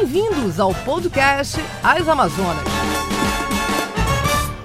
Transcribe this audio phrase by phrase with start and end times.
[0.00, 2.64] Bem-vindos ao podcast As Amazonas.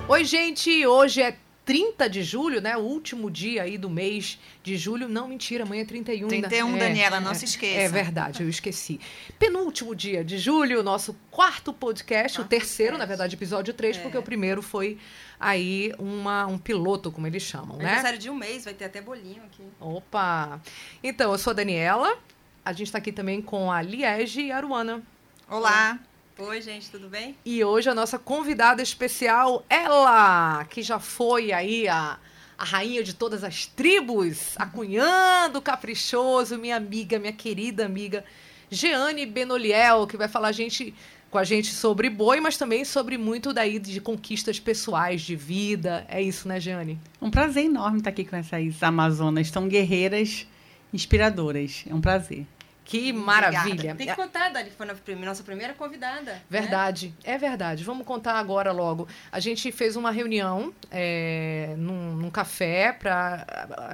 [0.07, 1.35] Oi, gente, hoje é
[1.65, 2.77] 30 de julho, né?
[2.77, 5.09] O último dia aí do mês de julho.
[5.09, 6.27] Não, mentira, amanhã é 31.
[6.27, 7.79] 31, é, Daniela, não é, se esqueça.
[7.79, 8.99] É verdade, eu esqueci.
[9.39, 12.99] Penúltimo dia de julho, nosso quarto podcast, quarto o terceiro, podcast.
[12.99, 13.99] na verdade, episódio 3, é.
[14.01, 14.99] porque o primeiro foi
[15.39, 17.85] aí uma, um piloto, como eles chamam, né?
[17.85, 19.63] Aniversário de um mês, vai ter até bolinho aqui.
[19.79, 20.61] Opa!
[21.03, 22.19] Então, eu sou a Daniela.
[22.63, 25.03] A gente está aqui também com a Liege e a Aruana.
[25.49, 25.99] Olá.
[26.39, 27.35] Oi, gente, tudo bem?
[27.45, 32.17] E hoje a nossa convidada especial, ela, que já foi aí a,
[32.57, 38.23] a rainha de todas as tribos, a cunhando caprichoso, minha amiga, minha querida amiga,
[38.71, 40.95] Jeane Benoliel, que vai falar a gente,
[41.29, 46.05] com a gente sobre boi, mas também sobre muito daí de conquistas pessoais, de vida.
[46.07, 46.97] É isso, né, Jeane?
[47.21, 50.47] Um prazer enorme estar aqui com essas Amazonas tão guerreiras,
[50.91, 51.83] inspiradoras.
[51.87, 52.47] É um prazer.
[52.85, 53.95] Que maravilha.
[53.95, 56.33] Tem que contar, Dani, que foi a nossa primeira convidada.
[56.33, 56.41] Né?
[56.49, 57.33] Verdade, né?
[57.33, 57.83] é verdade.
[57.83, 59.07] Vamos contar agora logo.
[59.31, 63.45] A gente fez uma reunião é, num, num, café para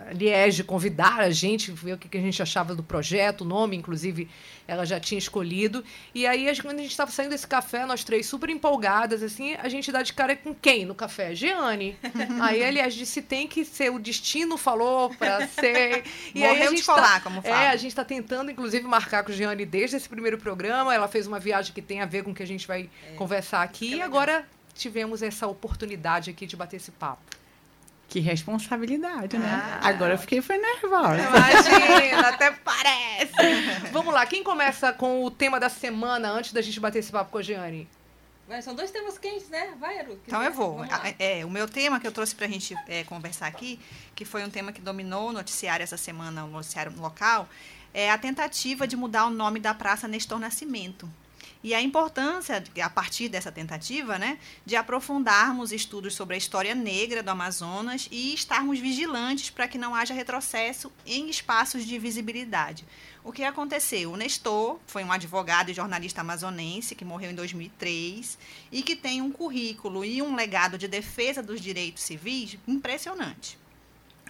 [0.09, 3.75] a Liege convidar a gente, ver o que, a gente achava do projeto, o nome,
[3.75, 4.29] inclusive,
[4.67, 5.83] ela já tinha escolhido.
[6.13, 9.69] E aí, quando a gente estava saindo desse café, nós três super empolgadas, assim, a
[9.69, 11.35] gente dá de cara com quem no café?
[11.35, 11.97] Jeane.
[12.41, 16.03] aí, aliás, disse, tem que ser, o destino falou para ser.
[16.33, 17.63] E Morreu aí a gente de falar, tá, como fala.
[17.63, 20.93] É, a gente está tentando, inclusive, marcar com a Jeane desde esse primeiro programa.
[20.93, 23.15] Ela fez uma viagem que tem a ver com o que a gente vai é,
[23.15, 23.95] conversar aqui.
[23.95, 27.21] E agora tivemos essa oportunidade aqui de bater esse papo.
[28.07, 29.79] Que responsabilidade, né?
[29.81, 31.21] Ah, Agora eu fiquei foi nervosa.
[31.21, 33.33] Imagina, até parece.
[33.91, 37.31] Vamos lá, quem começa com o tema da semana antes da gente bater esse papo
[37.31, 37.87] com a Giane?
[38.63, 39.75] São dois temas quentes, né?
[39.79, 40.19] Vai, Aru.
[40.25, 40.79] Então eu vou.
[41.19, 43.79] É, o meu tema que eu trouxe para a gente é, conversar aqui,
[44.15, 47.47] que foi um tema que dominou o noticiário essa semana, o noticiário local,
[47.93, 51.09] é a tentativa de mudar o nome da Praça Nestor Nascimento.
[51.61, 57.21] E a importância, a partir dessa tentativa, né, de aprofundarmos estudos sobre a história negra
[57.21, 62.85] do Amazonas e estarmos vigilantes para que não haja retrocesso em espaços de visibilidade.
[63.25, 64.13] O que aconteceu?
[64.13, 68.37] O Nestor foi um advogado e jornalista amazonense que morreu em 2003
[68.71, 73.57] e que tem um currículo e um legado de defesa dos direitos civis impressionante.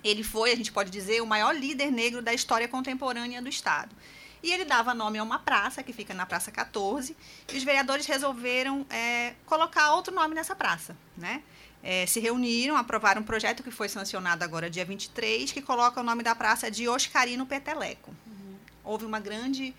[0.04, 3.96] Ele foi, a gente pode dizer, o maior líder negro da história contemporânea do Estado.
[4.42, 7.16] E ele dava nome a uma praça, que fica na Praça 14,
[7.52, 10.96] e os vereadores resolveram é, colocar outro nome nessa praça.
[11.18, 11.44] Né?
[11.84, 16.04] É, se reuniram, aprovaram um projeto que foi sancionado agora dia 23, que coloca o
[16.04, 18.12] nome da praça de Oscarino Peteleco.
[18.26, 18.56] Uhum.
[18.84, 19.74] Houve uma grande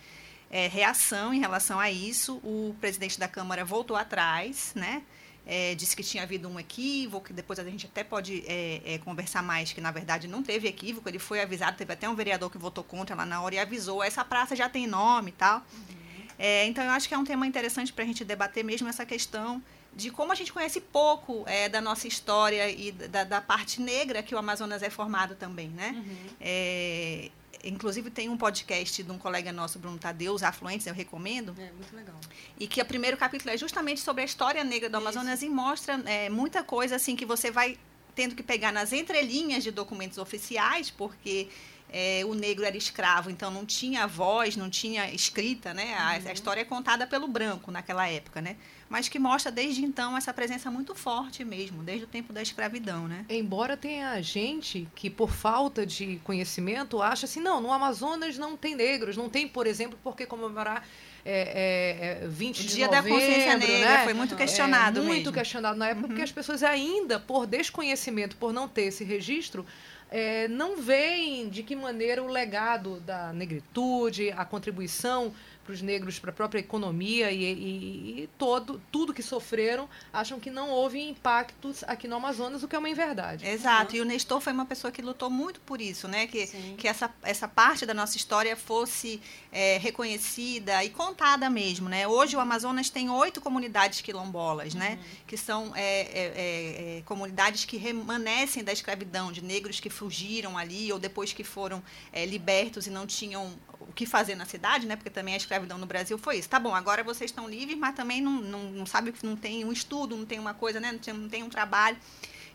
[0.50, 2.36] é, reação em relação a isso.
[2.44, 5.03] O presidente da Câmara voltou atrás, né?
[5.47, 8.99] É, disse que tinha havido um equívoco, que depois a gente até pode é, é,
[8.99, 12.51] conversar mais, que na verdade não teve equívoco, ele foi avisado, teve até um vereador
[12.51, 15.59] que votou contra lá na hora e avisou, essa praça já tem nome e tal.
[15.59, 16.01] Uhum.
[16.39, 19.05] É, então eu acho que é um tema interessante para a gente debater mesmo essa
[19.05, 19.62] questão
[19.95, 24.22] de como a gente conhece pouco é, da nossa história e da, da, parte negra
[24.22, 25.93] que o Amazonas é formado também, né?
[25.97, 26.17] Uhum.
[26.41, 27.31] É,
[27.65, 31.54] Inclusive tem um podcast de um colega nosso, Bruno Tadeu, os Afluentes, eu recomendo.
[31.59, 32.16] É, muito legal.
[32.59, 36.00] E que o primeiro capítulo é justamente sobre a história negra do Amazonas e mostra
[36.06, 37.78] é, muita coisa assim que você vai
[38.15, 41.48] tendo que pegar nas entrelinhas de documentos oficiais, porque
[41.93, 45.94] é, o negro era escravo, então não tinha voz, não tinha escrita, né?
[45.94, 46.28] A, uhum.
[46.28, 48.56] a, história é contada pelo branco naquela época, né?
[48.91, 53.06] Mas que mostra desde então essa presença muito forte mesmo, desde o tempo da escravidão,
[53.06, 53.25] né?
[53.28, 58.75] Embora tenha gente que, por falta de conhecimento, acha assim, não, no Amazonas não tem
[58.75, 60.84] negros, não tem, por exemplo, por que comemorar
[61.25, 64.05] é, é, 20 é, o de Dia novembro, da Consciência Negra né?
[64.05, 65.33] foi muito questionado é, Muito mesmo.
[65.33, 66.09] questionado na época, uhum.
[66.09, 69.65] porque as pessoas ainda, por desconhecimento, por não ter esse registro,
[70.11, 75.33] é, não veem de que maneira o legado da negritude, a contribuição
[75.70, 80.41] para os negros, para a própria economia e, e, e, todo, tudo que sofreram, acham
[80.41, 83.47] que não houve impactos aqui no Amazonas, o que é uma inverdade.
[83.47, 83.98] Exato, uhum.
[83.98, 86.26] e o Nestor foi uma pessoa que lutou muito por isso, né?
[86.26, 89.22] que, que essa, essa parte da nossa história fosse
[89.53, 91.89] é, reconhecida e contada mesmo.
[91.89, 92.06] Né?
[92.09, 94.98] Hoje o Amazonas tem oito comunidades quilombolas, né?
[95.00, 95.16] Uhum.
[95.27, 100.92] que são é, é, é, comunidades que remanescem da escravidão, de negros que fugiram ali
[100.92, 104.97] ou depois que foram é, libertos e não tinham o que fazer na cidade, né?
[104.97, 106.48] Porque também a escravidão no Brasil foi isso.
[106.48, 109.65] Tá bom, agora vocês estão livres, mas também não, não, não sabe que não tem
[109.65, 110.92] um estudo, não tem uma coisa, né?
[110.92, 111.97] Não tem, não tem um trabalho.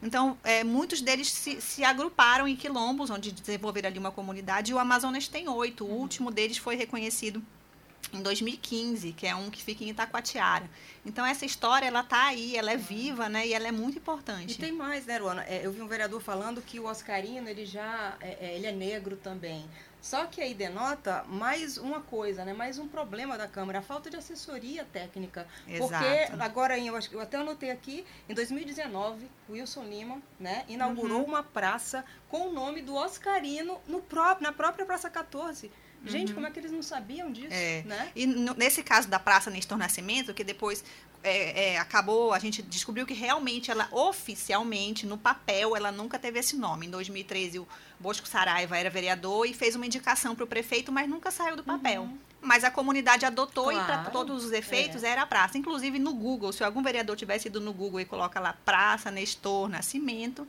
[0.04, 4.75] Então, é, muitos deles se, se, agruparam em quilombos, onde desenvolveram ali uma comunidade, e
[4.75, 5.86] o Amazonas tem oito.
[5.86, 7.42] O último deles foi reconhecido
[8.13, 10.69] em 2015, que é um que fica em Itacoatiara.
[11.06, 13.48] Então essa história ela tá aí, ela é viva, né?
[13.48, 14.54] E ela é muito importante.
[14.54, 15.44] E tem mais, né, Ruana?
[15.44, 18.72] É, eu vi um vereador falando que o Oscarino ele já é, é ele é
[18.72, 19.66] negro também.
[20.06, 22.54] Só que aí denota mais uma coisa, né?
[22.54, 25.48] Mais um problema da Câmara, a falta de assessoria técnica.
[25.68, 25.92] Exato.
[25.92, 31.30] Porque agora, eu, eu até anotei aqui, em 2019, Wilson Lima, né, inaugurou uhum.
[31.30, 35.72] uma praça com o nome do Oscarino no próprio, na própria Praça 14.
[36.06, 36.36] Gente, uhum.
[36.36, 37.48] como é que eles não sabiam disso?
[37.52, 37.84] É.
[37.84, 38.12] Né?
[38.16, 40.84] E nesse caso da Praça Nestor Nascimento, que depois
[41.25, 46.40] é, é, acabou, a gente descobriu que realmente ela, oficialmente, no papel, ela nunca teve
[46.40, 46.86] esse nome.
[46.86, 47.68] Em 2013, o
[48.00, 51.63] Bosco Saraiva era vereador e fez uma indicação para o prefeito, mas nunca saiu do
[51.63, 52.04] papel.
[52.04, 52.18] Uhum.
[52.42, 53.80] Mas a comunidade adotou claro.
[53.80, 55.10] e, para todos os efeitos, é.
[55.10, 55.57] era a praça.
[55.57, 59.68] Inclusive, no Google, se algum vereador tivesse ido no Google e coloca lá Praça Nestor
[59.68, 60.48] Nascimento,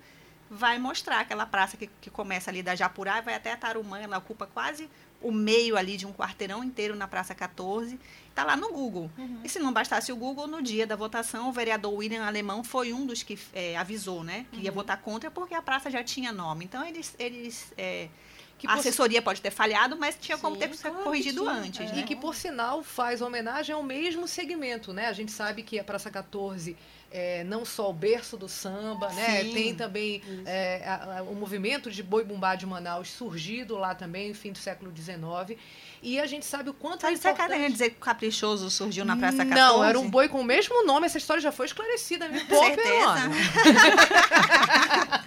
[0.51, 3.99] vai mostrar aquela praça que, que começa ali da Japurá e vai até a Tarumã,
[3.99, 4.89] ela ocupa quase
[5.23, 7.99] o meio ali de um quarteirão inteiro na Praça 14.
[8.29, 9.11] Está lá no Google.
[9.17, 9.41] Uhum.
[9.43, 12.93] E se não bastasse o Google, no dia da votação, o vereador William Alemão foi
[12.93, 14.47] um dos que é, avisou, né?
[14.51, 14.63] Que uhum.
[14.65, 16.65] ia votar contra porque a praça já tinha nome.
[16.65, 17.15] Então, eles...
[17.19, 18.09] eles é,
[18.65, 21.91] a assessoria pode ter falhado, mas tinha Sim, como ter claro corrigido antes.
[21.91, 21.95] É.
[21.95, 22.01] Né?
[22.01, 25.07] E que, por sinal, faz homenagem ao mesmo segmento, né?
[25.07, 26.77] A gente sabe que a Praça 14
[27.11, 29.45] é, não só o berço do samba, né?
[29.45, 34.29] Tem também é, a, a, o movimento de boi bumbá de Manaus surgido lá também,
[34.31, 35.59] no fim do século XIX.
[36.03, 37.53] E a gente sabe o quanto Mas é importante...
[37.53, 39.55] Você quer dizer que o Caprichoso surgiu na Praça 14?
[39.55, 41.07] Não, era um boi com o mesmo nome.
[41.07, 42.29] Essa história já foi esclarecida.
[42.29, 43.31] Me pô, Certeza.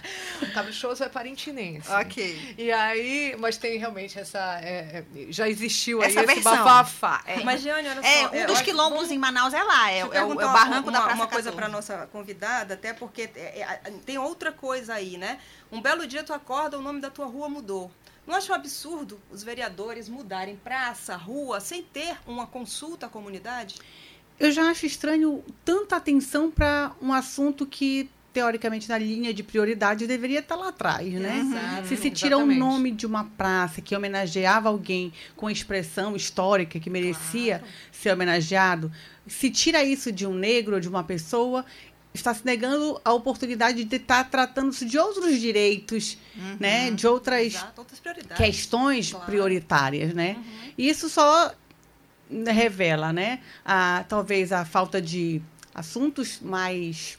[0.54, 1.90] Caprichoso é parintinense.
[1.90, 2.54] Ok.
[2.56, 4.60] E aí, mas tem realmente essa...
[4.62, 6.52] É, é já existiu essa aí versão.
[6.52, 7.22] esse bafafá.
[7.26, 7.40] É.
[7.44, 8.34] Mas, Jane, olha é, só...
[8.34, 9.10] É, um dos quilombos vamos...
[9.10, 9.90] em Manaus é lá.
[9.90, 12.92] É, é, o, é o barranco uma, da Praça Uma coisa para nossa convidada, até
[12.92, 13.28] porque
[14.04, 15.38] tem outra coisa aí, né?
[15.70, 17.90] Um belo dia tu acorda, o nome da tua rua mudou.
[18.26, 23.76] Não acha um absurdo os vereadores mudarem praça, rua, sem ter uma consulta à comunidade?
[24.38, 30.06] Eu já acho estranho tanta atenção para um assunto que teoricamente na linha de prioridade
[30.06, 31.40] deveria estar lá atrás, né?
[31.40, 36.14] Exato, se se tira o um nome de uma praça que homenageava alguém com expressão
[36.14, 37.74] histórica que merecia claro.
[37.90, 38.90] ser homenageado,
[39.26, 41.64] se tira isso de um negro ou de uma pessoa,
[42.14, 46.56] está se negando a oportunidade de estar tratando-se de outros direitos, uhum.
[46.58, 48.00] né, de outras, Exato, outras
[48.36, 49.26] questões claro.
[49.26, 50.36] prioritárias, né?
[50.36, 50.72] Uhum.
[50.78, 51.52] E isso só
[52.46, 55.42] revela, né, a, talvez a falta de
[55.74, 57.18] assuntos mais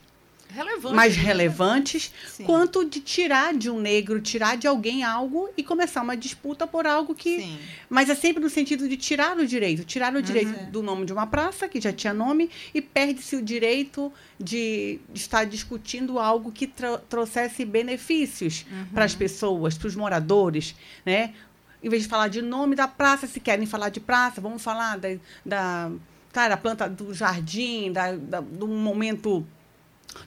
[0.53, 1.24] Relevante, mais né?
[1.24, 2.44] relevantes, Sim.
[2.44, 6.86] quanto de tirar de um negro, tirar de alguém algo e começar uma disputa por
[6.86, 7.39] algo que.
[7.39, 7.59] Sim.
[7.89, 9.86] Mas é sempre no sentido de tirar o direito.
[9.86, 10.71] Tirar o direito uhum.
[10.71, 15.45] do nome de uma praça, que já tinha nome, e perde-se o direito de, estar
[15.45, 16.68] discutindo algo que
[17.07, 18.86] trouxesse benefícios uhum.
[18.94, 20.75] para as pessoas, para os moradores.
[21.06, 21.33] Né?
[21.81, 24.98] Em vez de falar de nome da praça, se querem falar de praça, vamos falar
[24.98, 25.09] da.
[25.45, 25.92] da
[26.33, 29.45] cara, a planta do jardim, da, da, do momento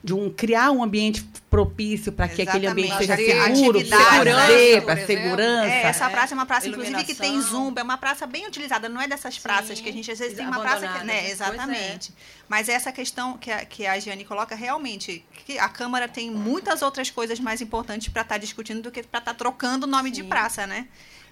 [0.03, 3.79] de um criar um ambiente propício para que aquele ambiente seja seguro,
[4.85, 5.67] para segurança.
[5.67, 8.89] É, essa praça é uma praça, inclusive, que tem zumba, é uma praça bem utilizada,
[8.89, 11.03] não é dessas praças Sim, que a gente às vezes tem uma praça que.
[11.05, 11.31] Né, é.
[11.31, 12.11] exatamente.
[12.11, 12.21] É.
[12.47, 16.81] Mas essa questão que a, que a Giane coloca, realmente, que a Câmara tem muitas
[16.81, 19.89] outras coisas mais importantes para estar tá discutindo do que para estar tá trocando o
[19.89, 20.21] nome Sim.
[20.21, 20.87] de praça, né?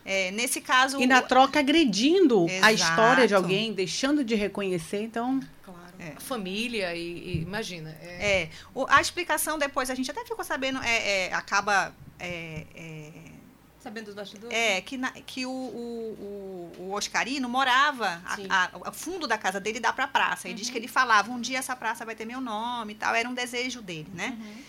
[0.05, 0.99] É, nesse caso.
[1.01, 2.65] E na troca agredindo Exato.
[2.65, 5.39] a história de alguém, deixando de reconhecer, então.
[5.63, 5.82] Claro.
[6.03, 6.19] É.
[6.19, 7.95] família e, e imagina.
[8.01, 8.43] É.
[8.43, 8.49] é.
[8.73, 11.93] O, a explicação depois, a gente até ficou sabendo, é, é acaba.
[12.19, 13.11] É, é,
[13.79, 14.57] sabendo dos bastidores?
[14.57, 18.21] É, que, na, que o, o, o, Oscarino morava,
[18.87, 20.47] o fundo da casa dele dá para a praça.
[20.47, 20.59] Ele uhum.
[20.59, 23.13] diz que ele falava, um dia essa praça vai ter meu nome e tal.
[23.13, 24.37] Era um desejo dele, né?
[24.39, 24.63] Uhum.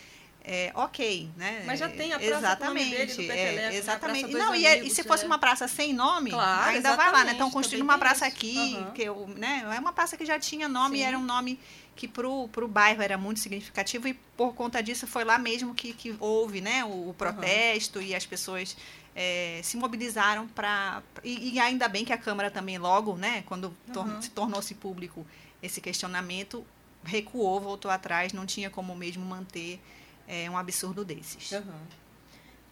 [0.47, 1.63] É, ok, né?
[1.67, 4.27] Mas já tem a praça exatamente, dele, do Peteleco, é, exatamente.
[4.35, 4.39] Né?
[4.39, 7.33] Não, e, é, e, se fosse uma praça sem nome, claro, ainda vai lá, né?
[7.33, 8.91] Estão construindo uma praça aqui, uhum.
[8.91, 9.63] que eu, né?
[9.75, 11.03] É uma praça que já tinha nome, Sim.
[11.03, 11.59] e era um nome
[11.97, 15.95] que pro, pro bairro era muito significativo e por conta disso foi lá mesmo que,
[15.95, 16.85] que houve, né?
[16.85, 18.05] O, o protesto uhum.
[18.05, 18.77] e as pessoas
[19.17, 23.45] é, se mobilizaram para e, e, ainda bem que a Câmara também logo, né?
[23.47, 24.21] Quando uhum.
[24.21, 25.27] se tornou-se público
[25.63, 26.67] esse questionamento,
[27.03, 29.81] recuou, voltou atrás, não tinha como mesmo manter
[30.26, 31.52] é um absurdo desses.
[31.52, 32.04] Uhum.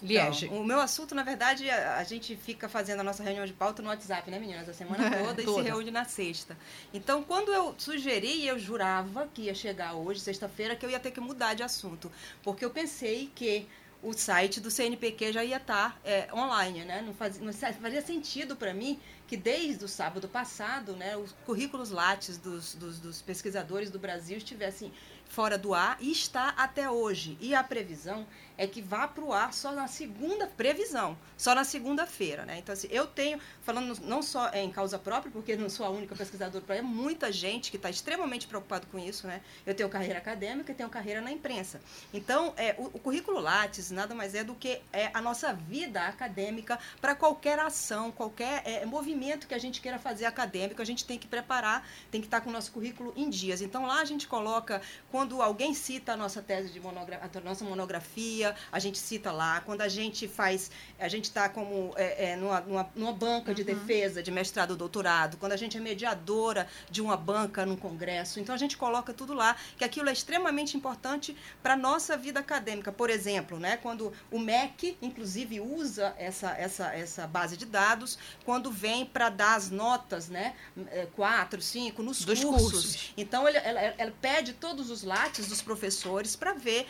[0.02, 0.46] Liege.
[0.46, 3.52] Então, o meu assunto, na verdade, a, a, gente fica fazendo a nossa reunião de
[3.52, 4.68] pauta no WhatsApp, né, meninas?
[4.68, 6.58] A semana toda e se reúne na sexta.
[6.92, 11.12] Então, quando eu sugeri, eu jurava que ia chegar hoje, sexta-feira, que eu ia ter
[11.12, 12.10] que mudar de assunto.
[12.42, 13.68] Porque eu pensei que
[14.02, 17.00] o site do CNPq já ia estar tá, é, online, né?
[17.02, 21.90] Não fazia, não fazia sentido para mim que desde o sábado passado, né, os currículos
[21.90, 24.92] Lattes dos, dos, dos pesquisadores do Brasil estivessem
[25.32, 27.38] fora do ar e está até hoje.
[27.40, 31.64] E a previsão é que vá para o ar só na segunda previsão, só na
[31.64, 32.58] segunda-feira, né?
[32.58, 36.14] Então assim, eu tenho falando não só em causa própria, porque não sou a única
[36.14, 39.40] pesquisadora, é muita gente que está extremamente preocupado com isso, né?
[39.66, 41.80] Eu tenho carreira acadêmica e tenho carreira na imprensa.
[42.12, 46.02] Então, é, o, o currículo Lattes nada mais é do que é a nossa vida
[46.06, 51.04] acadêmica para qualquer ação, qualquer é, movimento que a gente queira fazer acadêmico, a gente
[51.04, 53.60] tem que preparar, tem que estar tá com o nosso currículo em dias.
[53.60, 54.80] Então lá a gente coloca
[55.10, 59.60] quando alguém cita a nossa tese de monografia, a nossa monografia a gente cita lá.
[59.60, 63.62] Quando a gente faz, a gente está como é, é, numa, numa, numa, banca de
[63.62, 63.66] uhum.
[63.66, 68.40] defesa de mestrado ou doutorado, quando a gente é mediadora de uma banca num congresso.
[68.40, 72.40] Então a gente coloca tudo lá, que aquilo é extremamente importante para a nossa vida
[72.40, 72.90] acadêmica.
[72.90, 78.70] Por exemplo, né, quando o MEC, inclusive, usa essa, essa, essa base de dados, quando
[78.70, 80.54] vem para dar as notas, né,
[80.90, 82.44] é, quatro, cinco, nos cursos.
[82.44, 83.12] cursos.
[83.16, 86.86] Então, ele, ela, ela pede todos os lates dos professores para ver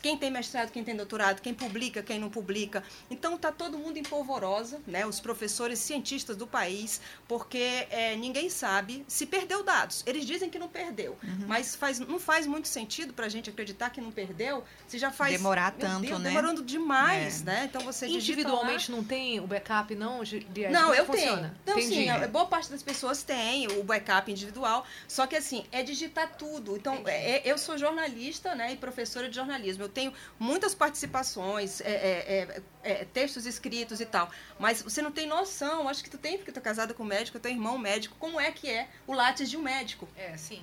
[0.00, 2.82] quem tem mestrado, quem tem doutorado, quem publica, quem não publica.
[3.10, 5.06] Então está todo mundo em polvorosa, né?
[5.06, 10.02] Os professores, cientistas do país, porque é, ninguém sabe se perdeu dados.
[10.06, 11.46] Eles dizem que não perdeu, uhum.
[11.46, 14.64] mas faz, não faz muito sentido para a gente acreditar que não perdeu.
[14.86, 16.30] Se já faz demorar tanto, Deus, né?
[16.30, 17.44] Demorando demais, é.
[17.44, 17.64] né?
[17.68, 20.22] Então você individualmente não tem o backup não?
[20.22, 21.54] De, de, não, eu funciona?
[21.64, 21.78] tenho.
[21.78, 24.86] Então sim, a, boa parte das pessoas tem o backup individual.
[25.06, 26.76] Só que assim é digitar tudo.
[26.76, 28.72] Então é, eu sou jornalista, né?
[28.72, 29.84] E professora de jornalismo jornalismo.
[29.84, 34.30] Eu tenho muitas participações, é, é, é, é, textos escritos e tal.
[34.58, 37.06] Mas você não tem noção, acho que tu tem, porque tu é casada com um
[37.06, 40.06] médico, teu irmão médico, como é que é o látis de um médico.
[40.16, 40.62] É, sim.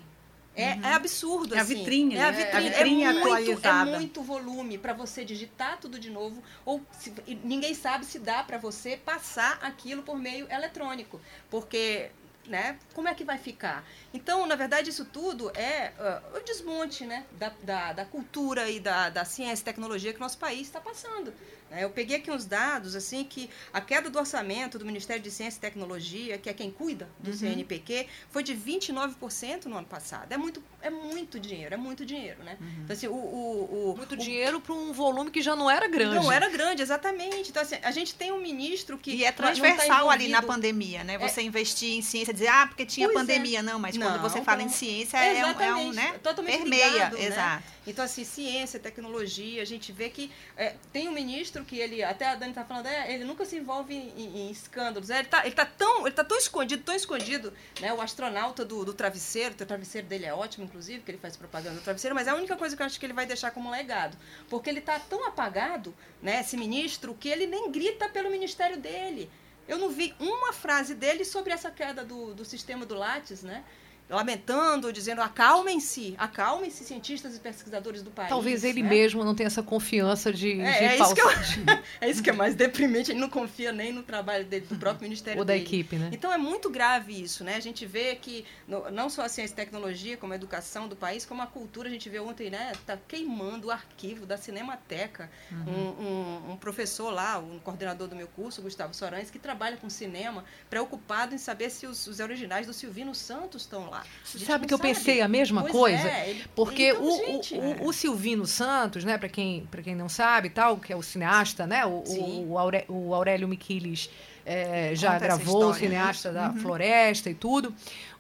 [0.58, 0.86] É, uhum.
[0.86, 1.74] é, absurdo, é assim.
[1.74, 3.68] A vitrine, é a vitrine, é, a vitrine é muito.
[3.68, 7.14] É muito volume para você digitar tudo de novo, ou se,
[7.44, 12.10] ninguém sabe se dá para você passar aquilo por meio eletrônico, porque
[12.48, 12.78] né?
[12.94, 13.86] Como é que vai ficar?
[14.14, 17.26] Então, na verdade, isso tudo é uh, o desmonte né?
[17.32, 21.34] da, da, da, cultura e da, da ciência e tecnologia que nosso país está passando.
[21.70, 21.84] Né?
[21.84, 25.58] Eu peguei aqui uns dados, assim, que a queda do orçamento do Ministério de Ciência
[25.58, 27.38] e Tecnologia, que é quem cuida do uhum.
[27.38, 30.32] CNPq, foi de 29% no ano passado.
[30.32, 32.58] É muito, é muito dinheiro, é muito dinheiro, né?
[32.60, 32.68] Uhum.
[32.84, 35.88] Então, assim, o, o, o muito o, dinheiro para um volume que já não era
[35.88, 36.16] grande.
[36.16, 37.50] Não era grande, exatamente.
[37.50, 39.12] Então, assim, a gente tem um ministro que.
[39.12, 41.18] E é tá transversal tá ali na pandemia, né?
[41.18, 41.44] Você é...
[41.44, 43.20] investir em ciência, dizer, ah, porque tinha pois é.
[43.22, 43.60] pandemia.
[43.60, 43.62] É.
[43.62, 46.20] Não, mas não, quando você fala em ciência, é, é um, né?
[46.22, 46.86] Totalmente permeia.
[46.88, 47.26] Ligado, né?
[47.26, 47.64] Exato.
[47.64, 47.76] Né?
[47.88, 52.28] Então, assim, ciência, tecnologia, a gente vê que é, tem um ministro que ele, até
[52.28, 55.10] a Dani está falando, é, ele nunca se envolve em, em escândalos.
[55.10, 57.94] É, ele está ele tá tão, ele tá tão escondido, tão escondido, né?
[57.94, 61.76] O astronauta do, do travesseiro, o travesseiro dele é ótimo, inclusive, que ele faz propaganda
[61.76, 63.70] do travesseiro, mas é a única coisa que eu acho que ele vai deixar como
[63.70, 64.18] legado.
[64.50, 69.32] Porque ele está tão apagado, né, esse ministro, que ele nem grita pelo ministério dele.
[69.68, 73.64] Eu não vi uma frase dele sobre essa queda do, do sistema do Lattes, né?
[74.08, 78.30] Lamentando, dizendo acalmem-se, acalmem-se cientistas e pesquisadores do país.
[78.30, 78.90] Talvez ele né?
[78.90, 81.30] mesmo não tenha essa confiança de, é, de é, isso que eu,
[82.02, 85.04] é isso que é mais deprimente, ele não confia nem no trabalho dele, do próprio
[85.04, 85.66] Ministério Ou da dele.
[85.66, 86.10] equipe, né?
[86.12, 87.56] Então é muito grave isso, né?
[87.56, 90.96] A gente vê que no, não só a ciência e tecnologia, como a educação do
[90.96, 92.74] país, como a cultura, a gente vê ontem, né?
[92.86, 95.32] Tá queimando o arquivo da Cinemateca.
[95.52, 95.66] Uhum.
[95.66, 99.90] Um, um, um, professor lá, um coordenador do meu curso, Gustavo Sorães, que trabalha com
[99.90, 104.04] cinema, preocupado em saber se os, os originais do Silvino Santos estão lá lá.
[104.24, 106.08] Sabe que eu pensei a mesma pois coisa?
[106.08, 107.78] É, ele, porque então, o, gente, o, é.
[107.82, 111.86] o, Silvino Santos, né, para quem, quem não sabe, tal, que é o cineasta, né,
[111.86, 112.04] o,
[112.50, 114.10] o, Aurélio, o Aurélio Miquiles
[114.46, 115.80] é, já gravou o né?
[115.80, 116.42] cineasta né?
[116.42, 116.58] da uhum.
[116.58, 117.74] Floresta e tudo.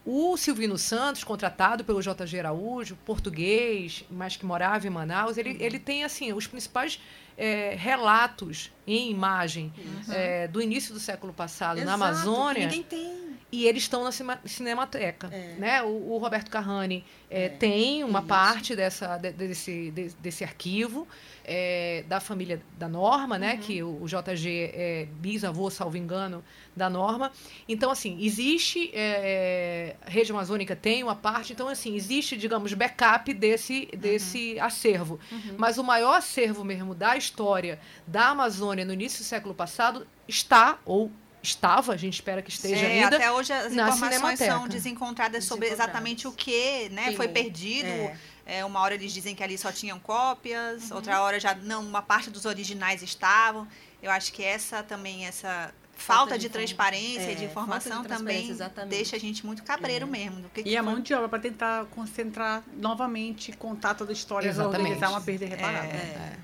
[0.05, 2.39] O Silvino Santos, contratado pelo J.G.
[2.39, 5.57] Araújo, português, mas que morava em Manaus, ele, uhum.
[5.59, 6.99] ele tem assim os principais
[7.37, 10.13] é, relatos em imagem uhum.
[10.13, 12.67] é, do início do século passado Exato, na Amazônia.
[12.67, 13.25] Ninguém tem
[13.55, 14.11] e eles estão na
[14.45, 15.29] Cinemateca.
[15.31, 15.55] É.
[15.57, 15.81] Né?
[15.83, 17.49] O, o, Roberto Carrani é, é.
[17.49, 18.27] tem uma Isso.
[18.27, 21.07] parte dessa, de, desse, de, desse arquivo
[21.45, 23.53] é, da família da Norma, né?
[23.53, 23.59] Uhum.
[23.59, 26.43] que o, o, JG é bisavô, salvo engano,
[26.75, 27.31] da Norma.
[27.69, 28.91] Então, assim, existe.
[28.93, 34.63] É, a Rede Amazônica tem uma parte, então, assim, existe, digamos, backup desse, desse uhum.
[34.63, 35.19] acervo.
[35.31, 35.55] Uhum.
[35.57, 40.79] Mas o maior acervo mesmo da história da Amazônia no início do século passado está,
[40.83, 43.15] ou estava, a gente espera que esteja é, ainda.
[43.15, 47.87] Até hoje as informações são desencontradas sobre exatamente o que né, foi perdido.
[47.87, 48.17] É.
[48.47, 50.97] É, uma hora eles dizem que ali só tinham cópias, uhum.
[50.97, 53.67] outra hora já não, uma parte dos originais estavam.
[54.03, 58.07] Eu acho que essa também, essa falta, de, de, transparência e de é, informação de
[58.07, 58.91] também exatamente.
[58.91, 60.09] deixa a gente muito cabreiro é.
[60.09, 60.41] mesmo.
[60.41, 64.13] Do que e que a mão de obra para tentar concentrar novamente, contar toda a
[64.13, 64.81] história, exatamente.
[64.81, 65.89] organizar uma perda irreparável.
[65.89, 66.37] É.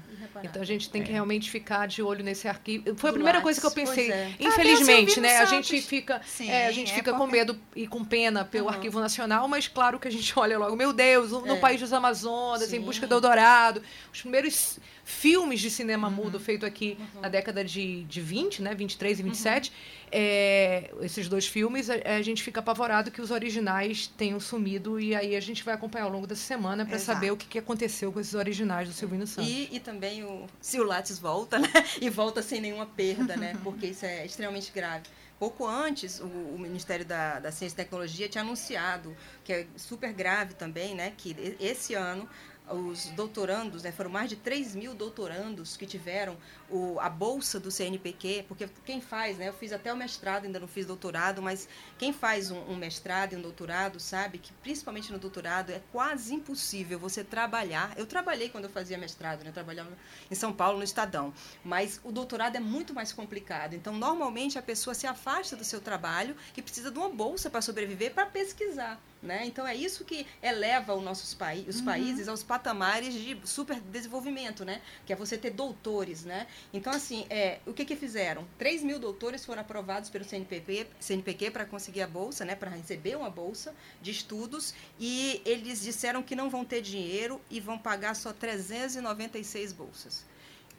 [0.48, 1.06] Então a gente tem é.
[1.06, 2.96] que realmente ficar de olho nesse arquivo.
[2.96, 4.12] Foi a primeira coisa que eu pensei.
[4.12, 4.32] É.
[4.40, 5.38] Infelizmente, né?
[5.38, 8.68] A gente fica, Sim, é, a gente é fica com medo e com pena pelo
[8.68, 8.74] uhum.
[8.74, 11.60] Arquivo Nacional, mas claro que a gente olha logo, meu Deus, no é.
[11.60, 12.78] país dos Amazonas, Sim.
[12.78, 13.82] em busca do Eldorado,
[14.14, 14.80] os primeiros
[15.12, 16.13] filmes de cinema uhum.
[16.13, 17.22] mudo feito aqui uhum.
[17.22, 18.74] na década de, de 20, né?
[18.74, 19.70] 23 e 27.
[19.70, 19.75] Uhum.
[20.13, 25.15] É, esses dois filmes, a, a, gente fica apavorado que os originais tenham sumido e
[25.15, 28.12] aí a gente vai acompanhar ao longo dessa semana para saber o que, que, aconteceu
[28.12, 29.50] com esses originais do Silvino Santos.
[29.50, 31.70] E, e também o, se o Lattes volta, né?
[32.01, 33.58] E volta sem nenhuma perda, né?
[33.63, 35.03] Porque isso é extremamente grave.
[35.41, 40.13] Pouco antes, o, o, Ministério da, da Ciência e Tecnologia tinha anunciado, que é super
[40.13, 42.30] grave também, né, que esse ano
[42.74, 46.38] os doutorandos, né, foram mais de 3 mil doutorandos que tiveram
[46.70, 50.60] o, a bolsa do CNPq, porque quem faz, né, eu fiz até o mestrado, ainda
[50.60, 55.12] não fiz doutorado, mas quem faz um, um mestrado e um doutorado sabe que, principalmente
[55.12, 57.94] no doutorado, é quase impossível você trabalhar.
[57.98, 59.92] Eu trabalhei quando eu fazia mestrado, né, eu trabalhava
[60.30, 63.74] em São Paulo, no Estadão, mas o doutorado é muito mais complicado.
[63.74, 67.62] Então, normalmente, a pessoa se afasta do seu trabalho e precisa de uma bolsa para
[67.62, 69.00] sobreviver, para pesquisar.
[69.22, 69.46] Né?
[69.46, 71.86] Então é isso que eleva os nossos paí os uhum.
[71.86, 74.82] países aos patamares de super desenvolvimento, né?
[75.06, 76.48] Que é você ter doutores, né?
[76.74, 78.48] Então assim, é, o que que fizeram?
[78.58, 82.56] 3 mil doutores foram aprovados pelo CNPq, CNPq para conseguir a bolsa, né?
[82.56, 87.60] Para receber uma bolsa de estudos e eles disseram que não vão ter dinheiro e
[87.60, 90.31] vão pagar só 396 bolsas.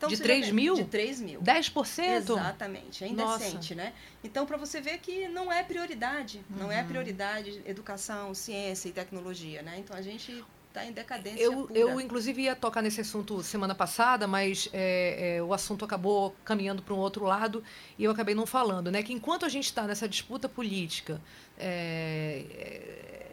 [0.02, 0.75] Então, de 3 mil?
[0.75, 1.40] De 3 mil.
[1.40, 2.16] 10%?
[2.16, 3.92] Exatamente, é indecente, né?
[4.25, 6.59] Então, para você ver que não é prioridade, uhum.
[6.59, 6.88] não é uhum.
[6.88, 9.76] prioridade educação, ciência e tecnologia, né?
[9.78, 11.78] Então, a gente está em decadência eu, pura.
[11.78, 16.82] Eu, inclusive, ia tocar nesse assunto semana passada, mas é, é, o assunto acabou caminhando
[16.82, 17.62] para um outro lado
[17.97, 19.02] e eu acabei não falando, né?
[19.02, 21.21] Que enquanto a gente está nessa disputa política,
[21.56, 23.31] é,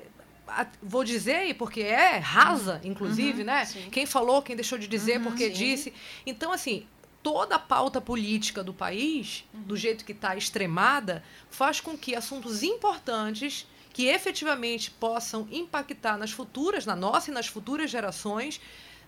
[0.82, 3.66] vou dizer, porque é rasa, inclusive, uhum, né?
[3.66, 3.90] Sim.
[3.90, 5.54] Quem falou, quem deixou de dizer, uhum, porque sim.
[5.54, 5.94] disse.
[6.26, 6.86] Então, assim,
[7.22, 9.62] toda a pauta política do país, uhum.
[9.62, 16.32] do jeito que está extremada, faz com que assuntos importantes que efetivamente possam impactar nas
[16.32, 18.62] futuras, na nossa e nas futuras gerações,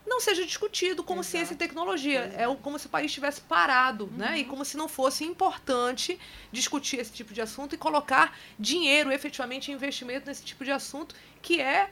[0.06, 1.32] não seja discutido como Exato.
[1.32, 2.26] ciência e tecnologia.
[2.26, 2.54] Exato.
[2.54, 4.18] É como se o país estivesse parado, uhum.
[4.18, 4.40] né?
[4.40, 6.20] E como se não fosse importante
[6.52, 11.62] discutir esse tipo de assunto e colocar dinheiro, efetivamente, investimento nesse tipo de assunto, que
[11.62, 11.90] é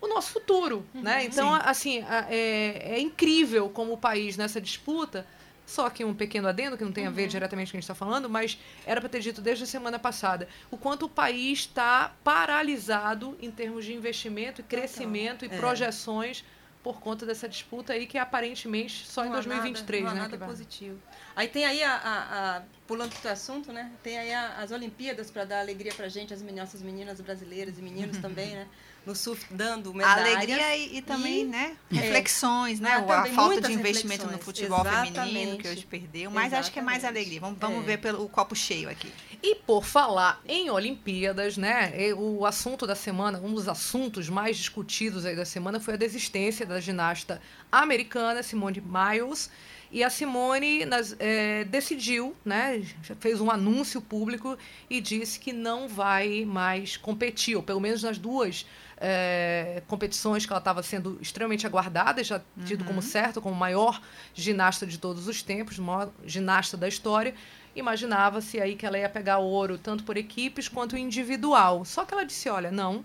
[0.00, 1.02] o nosso futuro, uhum.
[1.02, 1.24] né?
[1.24, 1.62] Então, Sim.
[1.64, 5.26] assim, é, é incrível como o país nessa disputa
[5.70, 7.28] só que um pequeno adendo, que não tem a ver uhum.
[7.28, 9.66] diretamente com o que a gente está falando, mas era para ter dito desde a
[9.68, 15.56] semana passada, o quanto o país está paralisado em termos de investimento e crescimento então,
[15.56, 15.60] e é.
[15.60, 16.44] projeções
[16.82, 20.28] por conta dessa disputa aí que é aparentemente só não em 2023, nada, não né?
[20.30, 20.98] Nada positivo.
[21.36, 23.92] Aí tem aí a, a, a pulando do assunto, né?
[24.02, 27.78] Tem aí a, as Olimpíadas para dar alegria para gente, as meninas, as meninas brasileiras
[27.78, 28.66] e meninos também, né?
[29.06, 30.36] No surf dando medalhas.
[30.36, 31.94] Alegria e, e também, e, né, é.
[31.94, 32.92] reflexões, é, né?
[32.94, 35.14] A falta de investimento no futebol Exatamente.
[35.14, 36.60] feminino que hoje perdeu, mas Exatamente.
[36.60, 37.40] acho que é mais alegria.
[37.40, 37.86] Vamos, vamos é.
[37.86, 39.12] ver pelo copo cheio aqui.
[39.42, 41.92] E por falar em Olimpíadas, né?
[42.16, 46.66] O assunto da semana, um dos assuntos mais discutidos aí da semana foi a desistência
[46.66, 47.40] da ginasta
[47.72, 49.50] americana Simone Miles.
[49.92, 52.80] E a Simone nas, é, decidiu, né,
[53.18, 54.56] fez um anúncio público
[54.88, 58.64] e disse que não vai mais competir, ou pelo menos nas duas
[59.00, 62.88] é, competições que ela estava sendo extremamente aguardada, já tido uhum.
[62.88, 64.00] como certo, como maior
[64.34, 67.34] ginasta de todos os tempos, maior ginasta da história.
[67.74, 71.84] Imaginava-se aí que ela ia pegar ouro tanto por equipes quanto individual.
[71.84, 73.04] Só que ela disse: olha, não,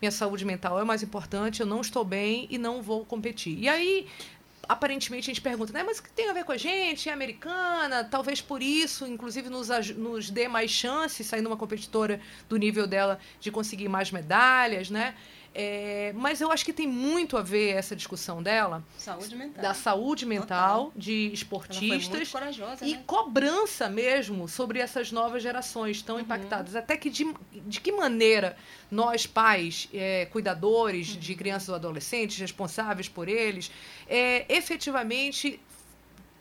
[0.00, 3.58] minha saúde mental é mais importante, eu não estou bem e não vou competir.
[3.58, 4.06] E aí
[4.68, 7.08] aparentemente a gente pergunta, né, mas o que tem a ver com a gente?
[7.08, 12.56] É americana, talvez por isso, inclusive, nos, nos dê mais chances, saindo uma competidora do
[12.56, 15.14] nível dela, de conseguir mais medalhas, né?
[15.56, 18.82] É, mas eu acho que tem muito a ver essa discussão dela.
[18.98, 19.62] Saúde mental.
[19.62, 20.92] Da saúde mental Total.
[20.96, 22.32] de esportistas.
[22.32, 23.02] corajosa, e né?
[23.06, 26.22] cobrança mesmo sobre essas novas gerações tão uhum.
[26.22, 26.74] impactadas.
[26.74, 28.56] Até que de, de que maneira
[28.90, 31.20] nós, pais, é, cuidadores uhum.
[31.20, 33.70] de crianças ou adolescentes, responsáveis por eles,
[34.08, 35.60] é, efetivamente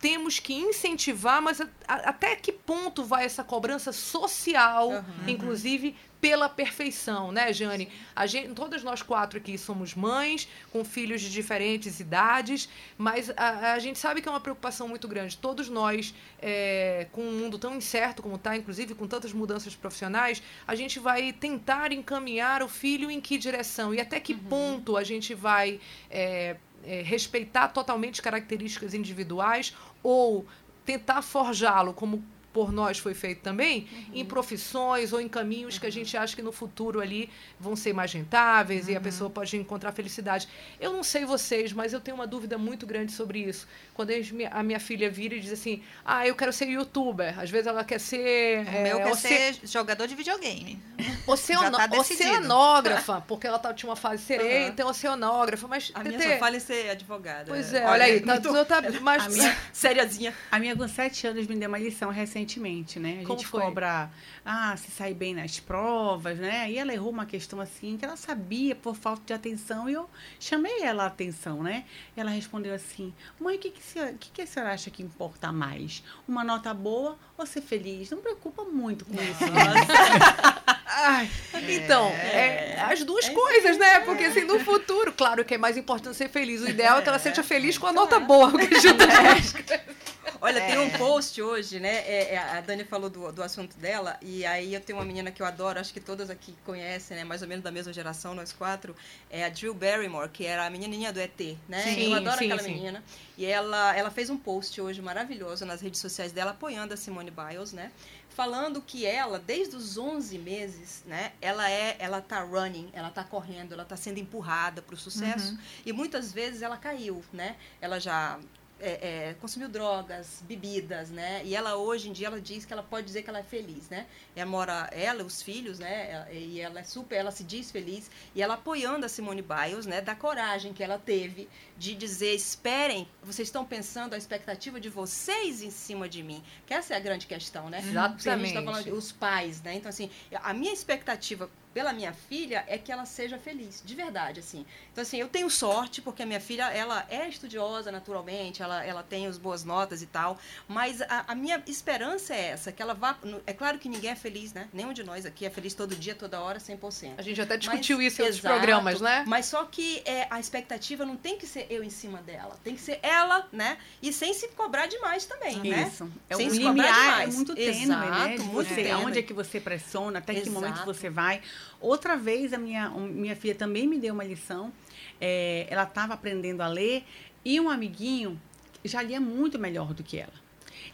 [0.04, 5.04] temos que incentivar, mas a, a, até que ponto vai essa cobrança social, uhum.
[5.30, 7.88] inclusive pela perfeição, né, Jane?
[8.14, 13.72] A gente, todas nós quatro aqui somos mães, com filhos de diferentes idades, mas a,
[13.76, 15.38] a gente sabe que é uma preocupação muito grande.
[15.38, 20.44] Todos nós, é, com um mundo tão incerto como está, inclusive com tantas mudanças profissionais,
[20.68, 24.40] a gente vai tentar encaminhar o filho em que direção e até que uhum.
[24.50, 25.80] ponto a gente vai.
[26.12, 30.46] É, é, respeitar totalmente características individuais ou
[30.86, 34.06] tentar forjá-lo como por nós foi feito também, uhum.
[34.14, 35.82] em profissões ou em caminhos uhum.
[35.82, 39.30] que a gente acha que no futuro ali vão ser mais rentáveis e a pessoa
[39.30, 40.48] pode encontrar felicidade.
[40.80, 43.68] Eu não sei vocês, mas eu tenho uma dúvida muito grande sobre isso.
[43.94, 44.12] Quando
[44.52, 47.38] a minha filha vira e diz assim, ah, eu quero ser youtuber.
[47.40, 48.66] Às vezes ela quer ser...
[48.66, 50.80] O é, meu quer ser jogador de videogame.
[51.26, 51.76] Oceano...
[51.76, 55.92] tá oceanógrafa, porque ela tá, tinha uma fase sereia, então oceanógrafa, mas...
[55.96, 57.46] A minha só fala em ser advogada.
[57.48, 58.66] Pois é, olha aí, tá, muito...
[58.66, 59.26] tá mais...
[59.26, 60.34] A minha, sériazinha.
[60.52, 62.12] A minha com sete anos me deu uma lição
[62.44, 63.20] recentemente, né?
[63.22, 63.62] A Como gente foi?
[63.62, 64.10] cobra,
[64.46, 66.70] ah, se sair bem nas provas, né?
[66.70, 70.10] E ela errou uma questão assim, que ela sabia por falta de atenção, e eu
[70.40, 71.86] chamei ela a atenção, né?
[72.16, 73.82] E ela respondeu assim, mãe, o que, que,
[74.20, 76.04] que, que a senhora acha que importa mais?
[76.28, 78.12] Uma nota boa ou ser feliz?
[78.12, 79.44] Não preocupa muito com isso.
[80.86, 81.30] Ai,
[81.68, 84.02] então, é, é, as duas é coisas, né?
[84.02, 86.62] Porque assim, no futuro, claro que é mais importante ser feliz.
[86.62, 88.52] O ideal é que ela seja feliz com a nota boa.
[88.52, 88.68] Porque
[90.44, 90.68] Olha, é.
[90.68, 92.00] tem um post hoje, né?
[92.06, 95.32] É, é, a Dani falou do, do assunto dela, e aí eu tenho uma menina
[95.32, 97.24] que eu adoro, acho que todas aqui conhecem, né?
[97.24, 98.94] Mais ou menos da mesma geração, nós quatro.
[99.30, 101.82] É a Drew Barrymore, que era a menininha do ET, né?
[101.84, 102.74] Sim, eu adoro sim, aquela sim.
[102.74, 103.02] menina.
[103.38, 107.32] E ela, ela fez um post hoje maravilhoso nas redes sociais dela, apoiando a Simone
[107.32, 107.90] Biles, né?
[108.34, 113.24] falando que ela, desde os 11 meses, né, ela é, ela tá running, ela tá
[113.24, 115.60] correndo, ela tá sendo empurrada para o sucesso uhum.
[115.86, 117.56] e muitas vezes ela caiu, né?
[117.80, 118.40] Ela já
[118.80, 121.42] é, é, consumiu drogas, bebidas, né?
[121.46, 123.90] E ela hoje em dia ela diz que ela pode dizer que ela é feliz,
[123.90, 124.06] né?
[124.36, 126.28] Ela mora ela, os filhos, né?
[126.32, 130.02] E ela é super, ela se diz feliz e ela apoiando a Simone Biles, né?
[130.02, 135.62] Da coragem que ela teve de dizer, esperem, vocês estão pensando a expectativa de vocês
[135.62, 136.44] em cima de mim.
[136.66, 137.80] Que essa é a grande questão, né?
[137.80, 138.30] Exatamente.
[138.30, 139.76] A gente tá falando os pais, né?
[139.76, 144.40] Então assim, a minha expectativa pela minha filha é que ela seja feliz, de verdade,
[144.40, 144.66] assim.
[144.92, 149.02] Então, assim, eu tenho sorte, porque a minha filha, ela é estudiosa naturalmente, ela, ela
[149.02, 152.94] tem as boas notas e tal, mas a, a minha esperança é essa, que ela
[152.94, 153.18] vá...
[153.48, 154.70] É claro que ninguém é feliz, né?
[154.72, 157.14] Nenhum de nós aqui é feliz todo dia, toda hora, 100%.
[157.18, 159.24] A gente até discutiu mas, isso em outros programas, né?
[159.28, 162.76] Mas só que é, a expectativa não tem que ser eu em cima dela, tem
[162.76, 163.78] que ser ela, né?
[164.02, 165.90] E sem se cobrar demais também, né?
[165.92, 166.12] Isso.
[166.30, 167.34] É sem o se cobrar demais.
[167.34, 168.38] é muito tênue, né?
[168.38, 170.48] De muito você, Onde é que você pressiona, até Exato.
[170.48, 171.42] que momento você vai...
[171.80, 174.72] Outra vez, a minha, minha filha também me deu uma lição.
[175.20, 177.04] É, ela estava aprendendo a ler
[177.44, 178.40] e um amiguinho
[178.84, 180.43] já lia muito melhor do que ela.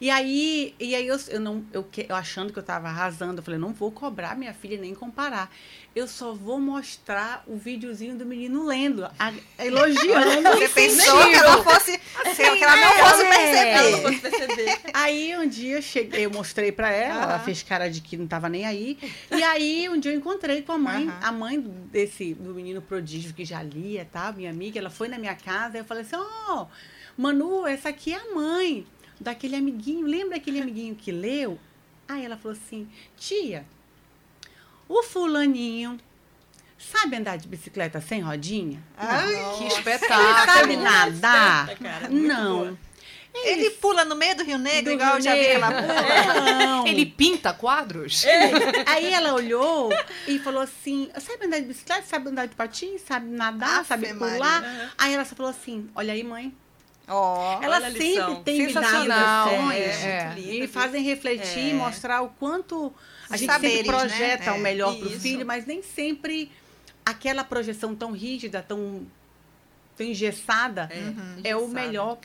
[0.01, 3.43] E aí, e aí eu, eu não, eu, eu achando que eu estava arrasando, eu
[3.43, 5.51] falei, não vou cobrar minha filha nem comparar.
[5.93, 10.49] Eu só vou mostrar o videozinho do menino lendo, a, elogiando.
[10.57, 13.69] Você pensou que ela fosse, assim, que ela não fosse é, perceber.
[13.69, 14.79] Ela não fosse perceber.
[14.93, 18.25] Aí um dia eu cheguei, eu mostrei para ela, ela fez cara de que não
[18.25, 18.97] estava nem aí.
[19.31, 23.33] E aí um dia eu encontrei com a mãe, a mãe desse do menino prodígio
[23.33, 24.31] que já lia, tá?
[24.31, 26.67] Minha amiga, ela foi na minha casa, e eu falei assim: "Ó, oh,
[27.21, 28.85] Manu, essa aqui é a mãe
[29.19, 30.05] daquele amiguinho.
[30.05, 31.59] Lembra aquele amiguinho que leu?
[32.07, 33.65] Aí ela falou assim: tia,
[34.87, 35.99] o fulaninho
[36.77, 38.81] sabe andar de bicicleta sem rodinha?
[38.97, 40.45] Ai, que espetáculo!
[40.45, 41.75] Sabe nadar?
[41.77, 42.77] Cara, não.
[43.31, 45.69] Ele, ele pula no meio do Rio Negro, do igual Rio já vi ela
[46.41, 46.87] Não.
[46.87, 48.25] Ele pinta quadros?
[48.25, 48.51] É.
[48.87, 49.91] Aí ela olhou
[50.27, 54.63] e falou assim: sabe andar de bicicleta, sabe andar de patins, sabe nadar, sabe pular?
[54.63, 54.89] Uhum.
[54.97, 56.51] Aí ela só falou assim: olha aí, mãe.
[57.09, 60.39] Oh, ela sempre tem me dado lições é, é.
[60.39, 61.73] e fazem refletir, é.
[61.73, 62.93] mostrar o quanto
[63.29, 64.51] a gente Saberes, sempre projeta né?
[64.51, 66.51] o melhor para o filho, mas nem sempre
[67.03, 69.07] aquela projeção tão rígida, tão,
[69.97, 70.87] tão engessada
[71.43, 72.19] é, é o melhor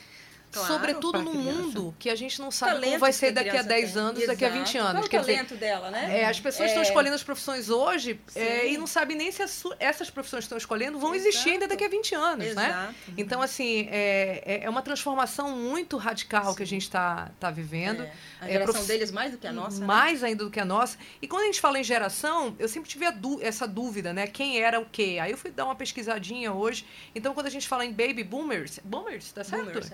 [0.55, 3.97] Claro, Sobretudo no mundo que a gente não sabe como vai ser daqui a 10
[3.97, 4.27] anos, tem.
[4.27, 4.91] daqui a 20 anos.
[4.91, 6.21] Qual é o talento dizer, dela, né?
[6.21, 6.85] É, as pessoas estão é...
[6.85, 9.43] escolhendo as profissões hoje é, e não sabem nem se
[9.79, 11.29] essas profissões que estão escolhendo vão Exato.
[11.29, 12.67] existir ainda daqui a 20 anos, né?
[12.67, 12.87] Exato.
[12.87, 12.95] né?
[13.17, 16.55] Então, assim, é, é, é uma transformação muito radical Sim.
[16.55, 18.03] que a gente está tá vivendo.
[18.03, 18.13] É.
[18.39, 18.87] A geração prof...
[18.87, 19.79] deles mais do que a nossa.
[19.81, 19.85] Né?
[19.85, 20.29] Mais né?
[20.29, 20.97] ainda do que a nossa.
[21.21, 23.05] E quando a gente fala em geração, eu sempre tive
[23.41, 24.25] essa dúvida, né?
[24.25, 25.17] Quem era o quê?
[25.21, 26.85] Aí eu fui dar uma pesquisadinha hoje.
[27.13, 29.65] Então, quando a gente fala em baby boomers, boomers, tá certo?
[29.65, 29.91] Boomers,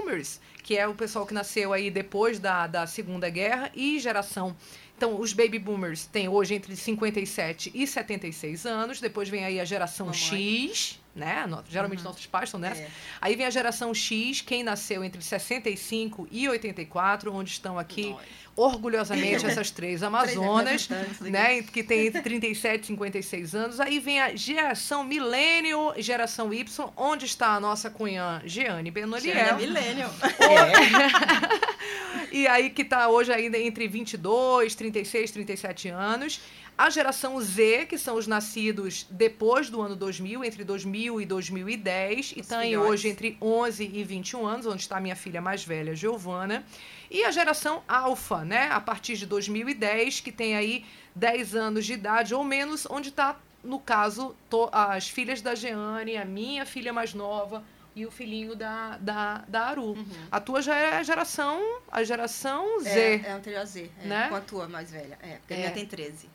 [0.00, 4.56] boomers que é o pessoal que nasceu aí depois da, da Segunda Guerra, e geração.
[4.96, 9.64] Então, os baby boomers têm hoje entre 57 e 76 anos, depois vem aí a
[9.64, 10.20] geração Mamãe.
[10.20, 11.44] X, né?
[11.68, 12.04] Geralmente uhum.
[12.04, 12.82] nossos pais estão nessa.
[12.82, 12.90] É.
[13.20, 18.22] Aí vem a geração X, quem nasceu entre 65 e 84, onde estão aqui Nós.
[18.56, 20.88] Orgulhosamente essas três Amazonas,
[21.20, 21.62] né?
[21.62, 23.80] Que tem entre 37 e 56 anos.
[23.80, 29.56] Aí vem a geração milênio e geração Y, onde está a nossa cunhã Jeane Benoliel.
[29.56, 30.08] Milênio.
[30.38, 32.34] É.
[32.34, 36.40] e aí que está hoje ainda entre 22, 36, 37 anos.
[36.80, 42.32] A geração Z, que são os nascidos depois do ano 2000, entre 2000 e 2010,
[42.38, 45.94] e tem hoje entre 11 e 21 anos, onde está a minha filha mais velha,
[45.94, 46.64] Giovana.
[47.10, 51.94] E a geração Alfa, né, a partir de 2010, que tem aí 10 anos de
[51.94, 54.36] idade ou menos, onde está, no caso,
[54.70, 59.62] as filhas da Jeane, a minha filha mais nova, e o filhinho da, da, da
[59.66, 59.92] Aru.
[59.92, 60.06] Uhum.
[60.30, 62.90] A tua já é a geração, a geração Z.
[62.90, 64.28] É, é a anterior Z, é, né?
[64.28, 65.18] com a tua mais velha.
[65.20, 65.56] É, porque é.
[65.56, 66.28] a minha tem 13.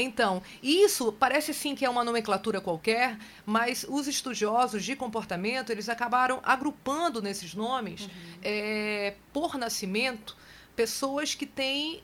[0.00, 5.88] Então, isso parece sim que é uma nomenclatura qualquer, mas os estudiosos de comportamento, eles
[5.88, 8.10] acabaram agrupando nesses nomes, uhum.
[8.42, 10.36] é, por nascimento,
[10.76, 12.00] pessoas que têm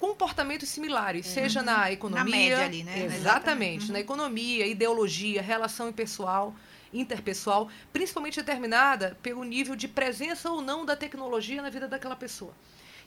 [0.00, 1.34] comportamentos similares, uhum.
[1.34, 2.24] seja na economia...
[2.24, 3.04] Na média ali, né?
[3.04, 3.86] Exatamente.
[3.86, 3.92] Uhum.
[3.92, 6.54] Na economia, ideologia, relação impessoal
[6.92, 12.52] interpessoal, principalmente determinada pelo nível de presença ou não da tecnologia na vida daquela pessoa.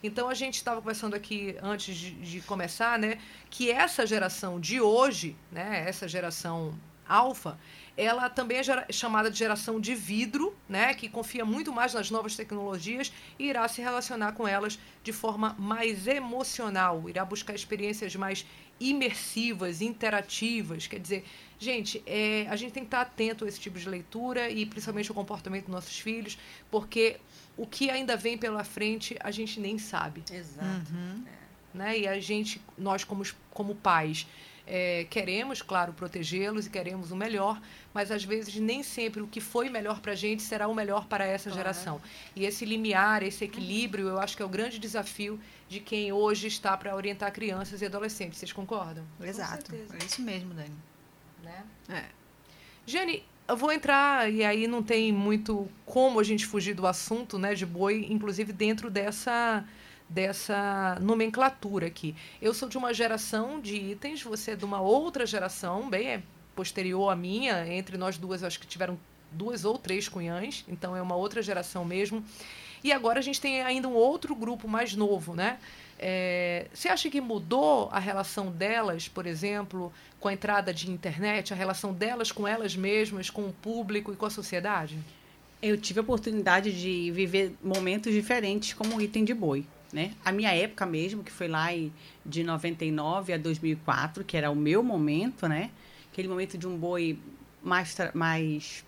[0.03, 3.17] Então a gente estava conversando aqui antes de, de, começar, né,
[3.49, 7.57] que essa geração de hoje, né, essa geração alfa,
[7.95, 12.35] ela também é chamada de geração de vidro, né, que confia muito mais nas novas
[12.35, 18.45] tecnologias e irá se relacionar com elas de forma mais emocional, irá buscar experiências mais
[18.79, 20.87] imersivas, interativas.
[20.87, 21.23] Quer dizer,
[21.59, 25.11] gente, é, a gente tem que estar atento a esse tipo de leitura e principalmente
[25.11, 26.37] o comportamento dos nossos filhos,
[26.69, 27.17] porque
[27.57, 30.23] o que ainda vem pela frente a gente nem sabe.
[30.31, 30.91] Exato.
[30.91, 31.23] Uhum.
[31.27, 31.77] É.
[31.77, 31.99] Né?
[31.99, 34.27] E a gente, nós como, como pais,
[34.65, 37.61] é, queremos, claro, protegê-los e queremos o melhor,
[37.93, 41.05] mas às vezes nem sempre o que foi melhor para a gente será o melhor
[41.07, 41.57] para essa claro.
[41.57, 42.01] geração.
[42.35, 46.47] E esse limiar, esse equilíbrio, eu acho que é o grande desafio de quem hoje
[46.47, 48.39] está para orientar crianças e adolescentes.
[48.39, 49.03] Vocês concordam?
[49.21, 49.73] Exato.
[49.75, 50.75] É isso mesmo, Dani.
[51.43, 51.65] Né?
[51.89, 52.05] É.
[52.85, 57.37] Jenny, eu vou entrar, e aí não tem muito como a gente fugir do assunto
[57.37, 59.65] né, de boi, inclusive dentro dessa,
[60.07, 62.15] dessa nomenclatura aqui.
[62.41, 66.23] Eu sou de uma geração de itens, você é de uma outra geração, bem é
[66.55, 68.97] posterior à minha, entre nós duas, acho que tiveram
[69.31, 72.23] duas ou três cunhãs, então é uma outra geração mesmo.
[72.83, 75.57] E agora a gente tem ainda um outro grupo mais novo, né?
[75.99, 81.53] É, você acha que mudou a relação delas, por exemplo, com a entrada de internet,
[81.53, 84.97] a relação delas com elas mesmas, com o público e com a sociedade?
[85.61, 89.65] Eu tive a oportunidade de viver momentos diferentes como item de boi.
[89.93, 90.13] Né?
[90.25, 91.67] A minha época mesmo, que foi lá
[92.25, 95.69] de 99 a 2004, que era o meu momento, né?
[96.11, 97.19] Aquele momento de um boi
[97.61, 98.83] mais, mais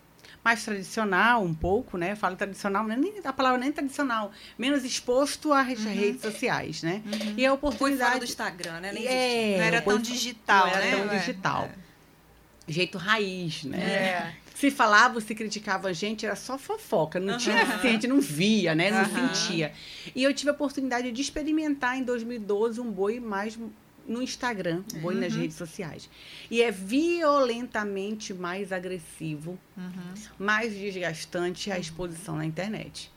[0.46, 2.12] mais tradicional um pouco, né?
[2.12, 5.92] Eu falo tradicional, nem a palavra nem tradicional, menos exposto às uhum.
[5.92, 7.02] redes sociais, né?
[7.04, 7.34] Uhum.
[7.36, 8.92] E a oportunidade Foi do Instagram, né?
[8.94, 10.92] Nem é, não era tão digital, não era né?
[10.92, 11.64] tão digital.
[11.64, 12.72] É.
[12.72, 13.80] Jeito raiz, né?
[13.80, 14.34] É.
[14.54, 17.20] Se falava, se criticava a gente, era só fofoca.
[17.20, 17.40] Não uhum.
[17.40, 18.92] tinha assim, a gente não via, né?
[18.92, 19.74] Não sentia.
[20.16, 23.58] E eu tive a oportunidade de experimentar em 2012 um boi mais
[24.08, 25.14] no Instagram, uhum.
[25.14, 26.10] nas redes sociais.
[26.50, 30.14] E é violentamente mais agressivo, uhum.
[30.38, 33.12] mais desgastante a exposição na internet.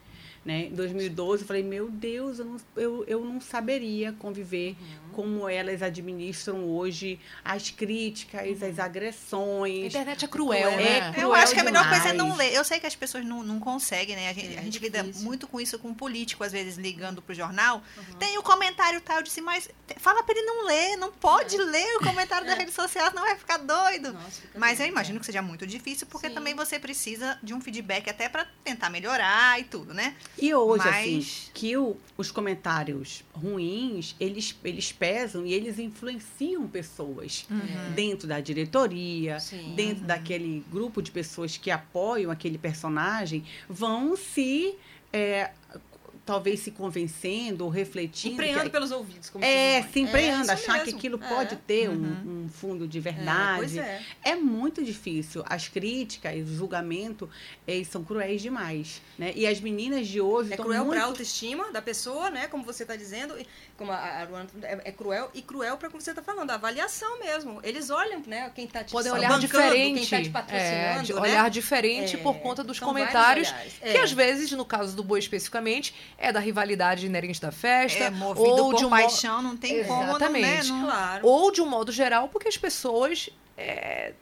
[0.49, 0.69] Né?
[0.69, 5.13] Em 2012, eu falei, meu Deus, eu não, eu, eu não saberia conviver uhum.
[5.13, 9.85] como elas administram hoje as críticas, as agressões.
[9.85, 11.09] A internet é cruel, né?
[11.09, 12.55] É cruel eu acho que a melhor coisa é não ler.
[12.55, 14.31] Eu sei que as pessoas não, não conseguem, né?
[14.31, 17.35] A gente, é, a gente lida muito com isso com político, às vezes ligando pro
[17.35, 17.83] jornal.
[17.99, 18.15] Uhum.
[18.15, 21.63] Tem o comentário tal, eu disse, mas fala para ele não ler, não pode é.
[21.63, 22.51] ler o comentário é.
[22.51, 24.15] da rede social, não vai ficar doido.
[24.15, 25.21] Nossa, fica mas bem, eu imagino é.
[25.21, 26.35] que seja muito difícil, porque Sim.
[26.35, 30.17] também você precisa de um feedback até para tentar melhorar e tudo, né?
[30.41, 31.25] E hoje, assim, Mas...
[31.25, 37.93] assim, que o, os comentários ruins, eles, eles pesam e eles influenciam pessoas uhum.
[37.95, 39.75] dentro da diretoria, Sim.
[39.75, 40.07] dentro uhum.
[40.07, 44.77] daquele grupo de pessoas que apoiam aquele personagem, vão se
[45.13, 45.51] é,
[46.29, 48.35] talvez se convencendo ou refletindo.
[48.35, 50.85] Empreando que, pelos ouvidos, como É, se empreando, é, achar mesmo.
[50.85, 51.27] que aquilo é.
[51.27, 51.97] pode ter uhum.
[51.97, 53.79] um, um, fundo de verdade.
[53.79, 54.31] É, é.
[54.33, 55.43] é, muito difícil.
[55.47, 57.31] As críticas, o julgamento,
[57.67, 59.01] eles são cruéis demais.
[59.17, 59.33] Né?
[59.35, 60.53] E as meninas de hoje.
[60.53, 60.97] É cruel muito...
[60.97, 62.47] para a autoestima da pessoa, né?
[62.47, 63.35] Como você está dizendo,
[63.79, 67.19] como a Luana é, é, cruel, e cruel para como você está falando, a avaliação
[67.21, 67.59] mesmo.
[67.63, 68.53] Eles olham, né?
[68.55, 70.07] Quem está te Podem olhar diferente.
[70.07, 71.11] Quem tá te patrocinando.
[71.11, 71.21] É, né?
[71.23, 73.51] Olhar diferente por conta dos comentários.
[73.81, 78.05] Que às vezes, no caso do Boi especificamente, é da rivalidade inerente da festa.
[78.05, 80.19] É, ou de um paixão, não tem Exatamente.
[80.19, 80.63] como, né?
[80.65, 81.27] Não, claro.
[81.27, 84.13] Ou de um modo geral, porque as pessoas é,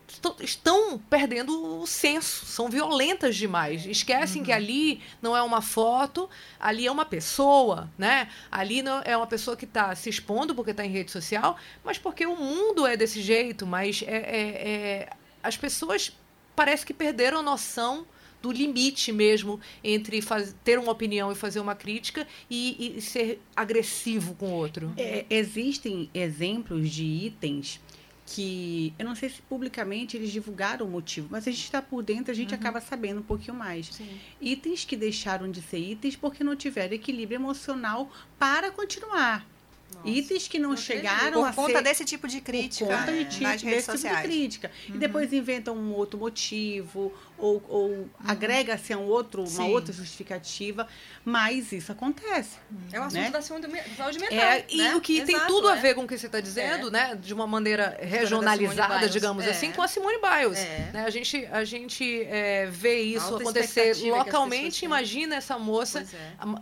[0.40, 3.86] estão perdendo o senso, são violentas demais.
[3.86, 4.46] Esquecem uhum.
[4.46, 6.28] que ali não é uma foto,
[6.60, 8.28] ali é uma pessoa, né?
[8.50, 11.98] Ali não é uma pessoa que está se expondo porque está em rede social, mas
[11.98, 13.66] porque o mundo é desse jeito.
[13.66, 15.08] Mas é, é, é,
[15.42, 16.12] as pessoas
[16.54, 18.06] parece que perderam a noção
[18.42, 23.40] do limite mesmo entre faz, ter uma opinião e fazer uma crítica e, e ser
[23.54, 24.92] agressivo com o outro.
[24.96, 27.80] É, existem exemplos de itens
[28.26, 32.02] que eu não sei se publicamente eles divulgaram o motivo, mas a gente está por
[32.02, 32.58] dentro, a gente uhum.
[32.58, 33.86] acaba sabendo um pouquinho mais.
[33.86, 34.18] Sim.
[34.40, 39.46] Itens que deixaram de ser itens porque não tiveram equilíbrio emocional para continuar.
[39.94, 40.08] Nossa.
[40.08, 43.24] Itens que não, não chegaram por a conta desse tipo de crítica por conta de,
[43.26, 44.16] tipo, nas redes sociais.
[44.16, 44.70] Tipo de crítica.
[44.88, 44.94] Uhum.
[44.96, 48.08] E depois inventam um outro motivo ou, ou uhum.
[48.24, 50.86] agrega-se a um outro, uma outra justificativa,
[51.24, 52.56] mas isso acontece.
[52.92, 53.30] É um assunto né?
[53.30, 54.10] da saúde mental.
[54.30, 54.96] É, e né?
[54.96, 55.72] o que Exato, tem tudo é.
[55.72, 56.90] a ver com o que você está dizendo, é.
[56.90, 57.14] né?
[57.14, 59.50] De uma maneira regionalizada, digamos é.
[59.50, 60.58] assim, com a Simone Biles.
[60.58, 60.90] É.
[60.92, 61.04] Né?
[61.04, 64.84] A gente, a gente é, vê isso Alta acontecer localmente.
[64.84, 66.06] Imagina essa moça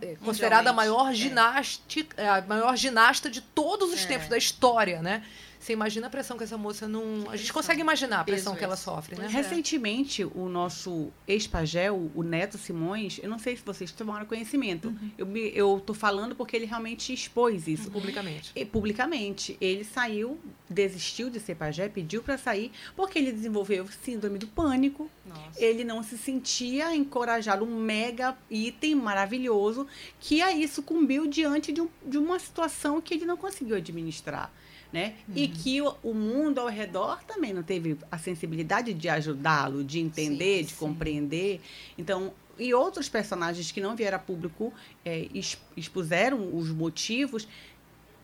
[0.01, 0.15] é.
[0.23, 5.23] considerada a maior, ginástica, a maior ginasta de todos os tempos da história, né?
[5.65, 7.27] Você imagina a pressão que essa moça não.
[7.27, 9.25] A gente consegue imaginar a pressão que ela sofre, né?
[9.27, 14.89] Recentemente, o nosso ex-pagel, o Neto Simões, eu não sei se vocês tomaram conhecimento.
[14.89, 15.11] Uhum.
[15.17, 17.85] Eu, eu tô falando porque ele realmente expôs isso.
[17.85, 17.93] Uhum.
[17.93, 18.51] Publicamente.
[18.55, 19.57] E, publicamente.
[19.59, 25.09] Ele saiu, desistiu de ser pajé, pediu para sair, porque ele desenvolveu síndrome do pânico.
[25.25, 25.41] Nossa.
[25.57, 29.87] Ele não se sentia encorajado, um mega item maravilhoso,
[30.19, 34.53] que aí sucumbiu diante de, um, de uma situação que ele não conseguiu administrar
[34.91, 35.15] né?
[35.27, 35.33] Uhum.
[35.35, 39.99] E que o, o, mundo ao redor também não teve a sensibilidade de ajudá-lo, de
[39.99, 40.77] entender, sim, de sim.
[40.77, 41.61] compreender.
[41.97, 45.27] Então, e outros personagens que não vieram a público é,
[45.75, 47.47] expuseram os motivos.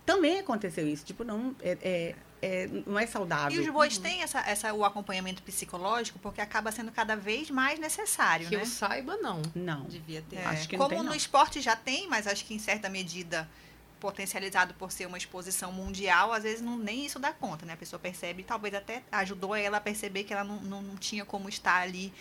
[0.05, 1.05] Também aconteceu isso.
[1.05, 1.55] Tipo, não.
[1.61, 3.55] É, é, é, não é saudável.
[3.55, 4.03] E os bois uhum.
[4.03, 8.63] têm essa, essa, o acompanhamento psicológico porque acaba sendo cada vez mais necessário, que né?
[8.63, 9.41] eu saiba, não.
[9.53, 9.83] Não.
[9.83, 10.37] Devia ter.
[10.37, 13.47] É, acho que Como tem, no esporte já tem, mas acho que em certa medida
[14.01, 17.73] potencializado por ser uma exposição mundial, às vezes não, nem isso dá conta, né?
[17.73, 21.23] A pessoa percebe, talvez até ajudou ela a perceber que ela não, não, não tinha
[21.23, 22.11] como estar ali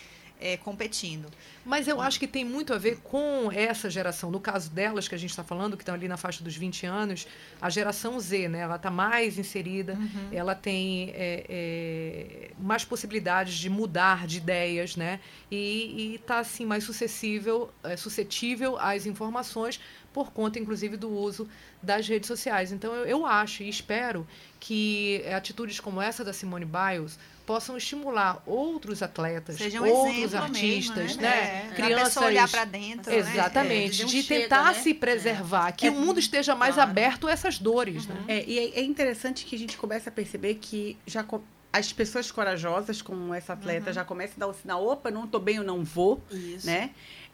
[0.41, 1.29] é, competindo.
[1.65, 4.31] Mas eu acho que tem muito a ver com essa geração.
[4.31, 6.87] No caso delas, que a gente está falando, que estão ali na faixa dos 20
[6.87, 7.27] anos,
[7.61, 8.61] a geração Z, né?
[8.61, 10.29] Ela está mais inserida, uhum.
[10.33, 15.21] ela tem é, é, mais possibilidades de mudar de ideias, né?
[15.51, 19.79] E está, assim, mais suscetível, suscetível às informações
[20.13, 21.49] por conta, inclusive, do uso
[21.83, 22.73] das redes sociais.
[22.73, 24.27] Então, eu, eu acho e espero
[24.59, 31.23] que atitudes como essa da Simone Biles possam estimular outros atletas, um outros artistas, mesmo,
[31.23, 31.29] né?
[31.29, 31.69] né?
[31.71, 31.75] É.
[31.75, 34.09] Crianças olhar para dentro, exatamente, né?
[34.09, 35.73] de, tentar chega, se preservar, é.
[35.73, 35.91] que é.
[35.91, 36.91] o mundo esteja mais claro.
[36.91, 38.15] aberto a essas dores, uhum.
[38.15, 38.25] né?
[38.29, 41.25] É, e é, é interessante que a gente comece a perceber que já
[41.73, 43.95] as pessoas corajosas, como essa atleta, uhum.
[43.95, 46.67] já começam a dar o sinal, opa, não estou bem, eu não vou, Isso.
[46.67, 46.91] né?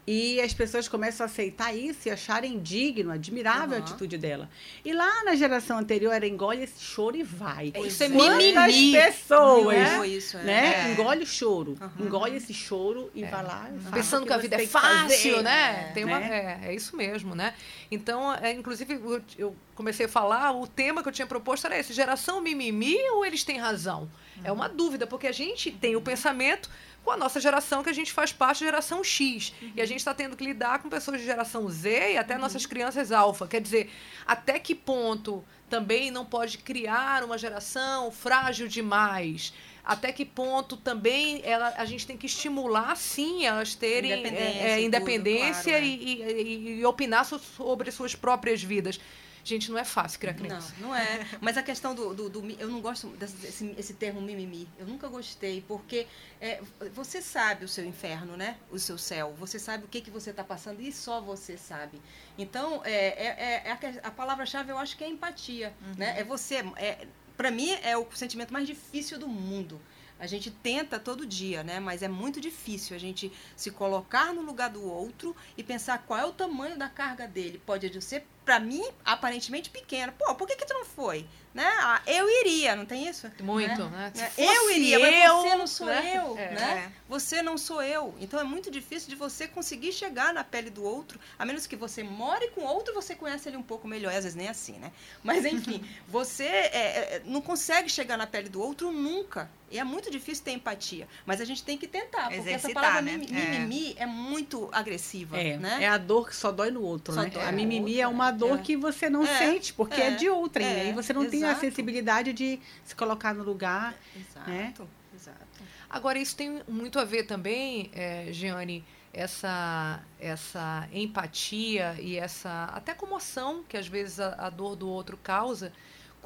[0.07, 3.83] E as pessoas começam a aceitar isso e acharem digno, admirável uhum.
[3.83, 4.49] a atitude dela.
[4.85, 7.73] E lá na geração anterior era engole esse choro e vai.
[7.73, 8.93] É, isso é mimimi.
[8.93, 10.43] pessoas, é isso, é.
[10.43, 10.87] né?
[10.87, 10.93] É.
[10.93, 11.77] Engole o choro.
[11.81, 12.05] Uhum.
[12.05, 13.27] Engole esse choro e é.
[13.27, 13.69] vai lá.
[13.69, 15.91] E Pensando que, que a vida é fácil, né?
[15.93, 16.61] Tem uma, né?
[16.63, 17.53] é, é isso mesmo, né?
[17.91, 21.77] Então, é, inclusive, eu, eu comecei a falar, o tema que eu tinha proposto era
[21.77, 24.03] esse, geração mimimi ou eles têm razão?
[24.37, 24.43] Uhum.
[24.45, 26.69] É uma dúvida, porque a gente tem o pensamento
[27.07, 29.53] com a nossa geração, que a gente faz parte da geração X.
[29.61, 29.71] Uhum.
[29.77, 32.41] E a gente está tendo que lidar com pessoas de geração Z e até uhum.
[32.41, 33.47] nossas crianças alfa.
[33.47, 33.89] Quer dizer,
[34.25, 39.53] até que ponto também não pode criar uma geração frágil demais?
[39.85, 44.69] Até que ponto também ela, a gente tem que estimular, sim, elas terem independência, é,
[44.71, 46.41] é, independência tudo, claro, e, é.
[46.41, 48.99] e, e, e opinar sobre suas próprias vidas.
[49.47, 50.73] Gente, não é fácil criar criança.
[50.77, 51.25] Não, não é.
[51.39, 52.13] Mas a questão do.
[52.13, 54.67] do, do eu não gosto desse esse termo mimimi.
[54.77, 56.05] Eu nunca gostei, porque
[56.41, 56.61] é,
[56.93, 58.57] você sabe o seu inferno, né?
[58.69, 59.33] O seu céu.
[59.39, 62.01] Você sabe o que, que você está passando e só você sabe.
[62.37, 65.73] Então, é, é, é a, a palavra-chave eu acho que é empatia.
[65.81, 65.93] Uhum.
[65.95, 66.19] Né?
[66.19, 66.55] É você.
[66.75, 67.07] É,
[67.37, 69.79] para mim, é o sentimento mais difícil do mundo.
[70.19, 71.79] A gente tenta todo dia, né?
[71.79, 76.19] Mas é muito difícil a gente se colocar no lugar do outro e pensar qual
[76.19, 77.61] é o tamanho da carga dele.
[77.65, 80.13] Pode ser para mim, aparentemente pequena.
[80.13, 81.27] Pô, por que, que tu não foi?
[81.57, 81.65] Né?
[81.79, 83.31] Ah, eu iria, não tem isso?
[83.41, 84.13] Muito, né?
[84.15, 84.31] né?
[84.37, 86.13] Eu iria, mas eu, você não sou né?
[86.15, 86.51] eu, é.
[86.51, 86.91] né?
[87.09, 88.13] Você não sou eu.
[88.19, 91.75] Então é muito difícil de você conseguir chegar na pele do outro, a menos que
[91.75, 94.91] você more com outro, você conhece ele um pouco melhor, às vezes nem assim, né?
[95.23, 99.49] Mas enfim, você é, é, não consegue chegar na pele do outro nunca.
[99.69, 101.07] E é muito difícil ter empatia.
[101.25, 103.17] Mas a gente tem que tentar, porque Exercitar, essa palavra né?
[103.17, 104.03] mimimi é.
[104.03, 104.05] é.
[104.05, 105.37] muito agressiva.
[105.37, 105.79] É, né?
[105.81, 107.31] é a dor que só dói no outro, só né?
[107.45, 108.61] A mimimi é uma dor é.
[108.61, 109.37] que você não é.
[109.37, 110.65] sente, porque é, de outrem.
[110.65, 110.89] É.
[110.89, 111.37] E você não Exato.
[111.37, 113.95] tem a sensibilidade de se colocar no lugar.
[114.15, 114.49] Exato.
[114.49, 114.73] Né?
[115.13, 115.47] Exato.
[115.89, 118.83] Agora, isso tem muito a ver também, é, Giane,
[119.13, 125.17] essa, essa empatia e essa até comoção que às vezes a, a dor do outro
[125.17, 125.73] causa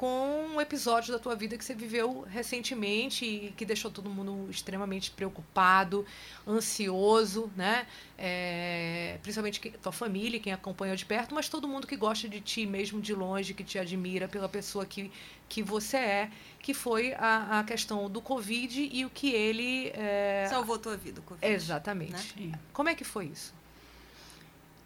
[0.02, 4.50] com um episódio da tua vida que você viveu recentemente e que deixou todo mundo
[4.50, 6.04] extremamente preocupado,
[6.44, 7.86] ansioso, né?
[8.18, 12.40] É, principalmente que, tua família, quem acompanhou de perto, mas todo mundo que gosta de
[12.40, 15.08] ti, mesmo de longe, que te admira pela pessoa que,
[15.48, 19.92] que você é, que foi a, a questão do Covid e o que ele.
[19.94, 20.48] É...
[20.50, 21.46] Salvou tua vida, o Covid.
[21.46, 22.40] Exatamente.
[22.40, 22.58] Né?
[22.72, 23.54] Como é que foi isso?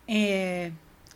[0.07, 0.70] É,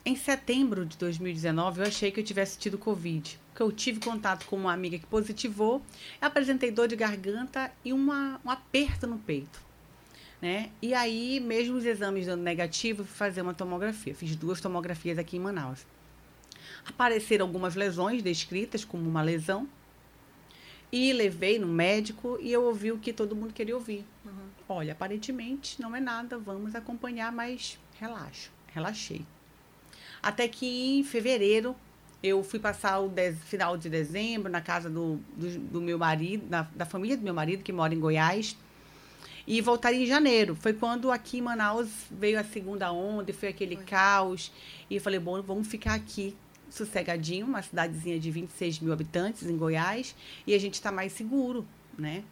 [0.06, 3.38] em setembro de 2019, eu achei que eu tivesse tido Covid.
[3.60, 5.82] Porque eu tive contato com uma amiga que positivou,
[6.18, 9.60] apresentei dor de garganta e uma, um aperto no peito.
[10.40, 10.70] Né?
[10.80, 14.14] E aí, mesmo os exames dando negativo, fui fazer uma tomografia.
[14.14, 15.86] Fiz duas tomografias aqui em Manaus.
[16.86, 19.68] Apareceram algumas lesões descritas como uma lesão.
[20.90, 24.06] E levei no médico e eu ouvi o que todo mundo queria ouvir.
[24.24, 24.48] Uhum.
[24.70, 28.50] Olha, aparentemente não é nada, vamos acompanhar, mas relaxo.
[28.68, 29.26] Relaxei.
[30.22, 31.76] Até que em fevereiro
[32.22, 36.44] eu fui passar o dez, final de dezembro na casa do, do, do meu marido,
[36.48, 38.56] na, da família do meu marido, que mora em Goiás,
[39.46, 40.54] e voltaria em janeiro.
[40.54, 43.84] Foi quando aqui em Manaus veio a segunda onda e foi aquele foi.
[43.84, 44.52] caos.
[44.88, 46.36] E eu falei, bom, vamos ficar aqui
[46.68, 50.14] sossegadinho, uma cidadezinha de 26 mil habitantes em Goiás,
[50.46, 51.66] e a gente está mais seguro,
[51.98, 52.22] né?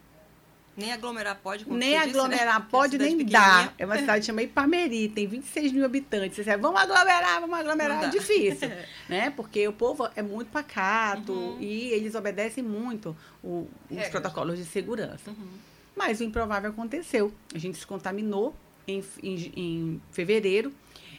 [0.79, 2.67] Nem aglomerar pode, como Nem aglomerar disse, né?
[2.71, 3.73] pode, é nem dá.
[3.77, 6.37] É uma cidade chamada Iparmeri, tem 26 mil habitantes.
[6.37, 8.05] Você sabe, vamos aglomerar, vamos aglomerar.
[8.05, 8.71] É difícil,
[9.11, 9.29] né?
[9.31, 11.61] Porque o povo é muito pacato uhum.
[11.61, 15.31] e eles obedecem muito o, os protocolos de segurança.
[15.31, 15.49] Uhum.
[15.97, 17.33] Mas o improvável aconteceu.
[17.53, 18.55] A gente se contaminou
[18.87, 20.73] em, em, em fevereiro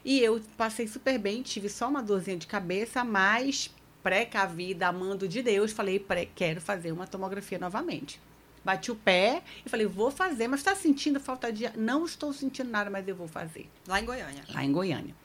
[0.05, 3.69] e eu passei super bem, tive só uma dorzinha de cabeça, mas
[4.01, 6.01] precavida, amando de Deus, falei,
[6.33, 8.21] quero fazer uma tomografia novamente.
[8.69, 11.75] Bati o pé e falei, vou fazer, mas está sentindo falta de?
[11.75, 13.67] Não estou sentindo nada, mas eu vou fazer.
[13.87, 14.43] Lá em Goiânia.
[14.53, 15.15] Lá em Goiânia.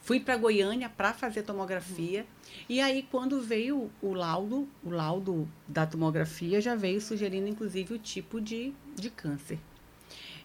[0.00, 2.22] Fui para Goiânia para fazer tomografia.
[2.22, 2.64] Uhum.
[2.68, 7.98] E aí, quando veio o laudo, o laudo da tomografia já veio sugerindo, inclusive, o
[7.98, 9.60] tipo de, de câncer.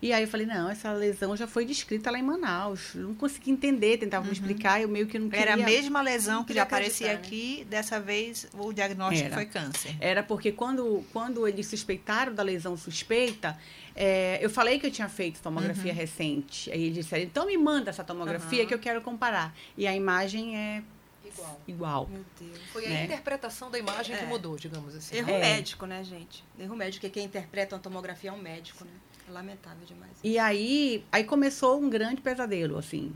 [0.05, 2.93] E aí eu falei, não, essa lesão já foi descrita lá em Manaus.
[2.93, 4.29] Eu não consegui entender, tentava uhum.
[4.29, 5.53] me explicar, eu meio que não queria...
[5.53, 7.13] Era a mesma lesão que já aparecia né?
[7.15, 9.33] aqui, dessa vez o diagnóstico Era.
[9.33, 9.95] foi câncer.
[9.99, 13.57] Era porque quando, quando eles suspeitaram da lesão suspeita,
[13.95, 15.97] é, eu falei que eu tinha feito tomografia uhum.
[15.97, 16.71] recente.
[16.71, 18.67] Aí eles disseram, então me manda essa tomografia uhum.
[18.67, 19.55] que eu quero comparar.
[19.75, 20.83] E a imagem é
[21.25, 21.61] igual.
[21.67, 22.07] igual.
[22.07, 22.59] Meu Deus.
[22.71, 23.01] Foi né?
[23.01, 24.19] a interpretação da imagem é.
[24.19, 25.15] que mudou, digamos assim.
[25.17, 25.39] Erro é.
[25.39, 26.43] médico, né, gente?
[26.59, 28.91] Erro médico, porque quem interpreta uma tomografia é um médico, né?
[29.29, 30.11] Lamentável demais.
[30.23, 33.13] E aí, aí começou um grande pesadelo, assim.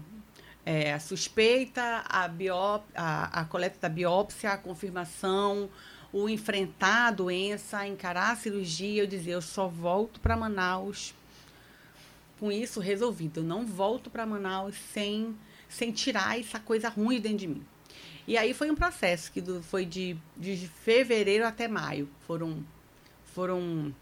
[0.66, 5.70] É, a suspeita, a, biop, a, a coleta da biópsia, a confirmação,
[6.12, 11.14] o enfrentar a doença, encarar a cirurgia, eu dizer, eu só volto para Manaus
[12.40, 13.42] com isso resolvido.
[13.42, 15.36] Eu não volto para Manaus sem,
[15.68, 17.66] sem tirar essa coisa ruim dentro de mim.
[18.28, 22.10] E aí foi um processo que do, foi de, de fevereiro até maio.
[22.26, 22.64] Foram,
[23.34, 23.94] foram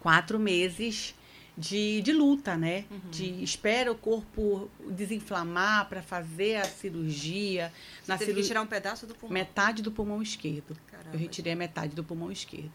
[0.00, 1.14] quatro meses
[1.56, 2.84] de, de luta, né?
[2.90, 3.10] Uhum.
[3.10, 7.72] De espera o corpo desinflamar para fazer a cirurgia.
[8.02, 9.32] Você na teve que tirar um pedaço do pulmão?
[9.32, 10.76] Metade do pulmão esquerdo.
[10.86, 11.10] Caramba.
[11.14, 12.72] Eu retirei a metade do pulmão esquerdo.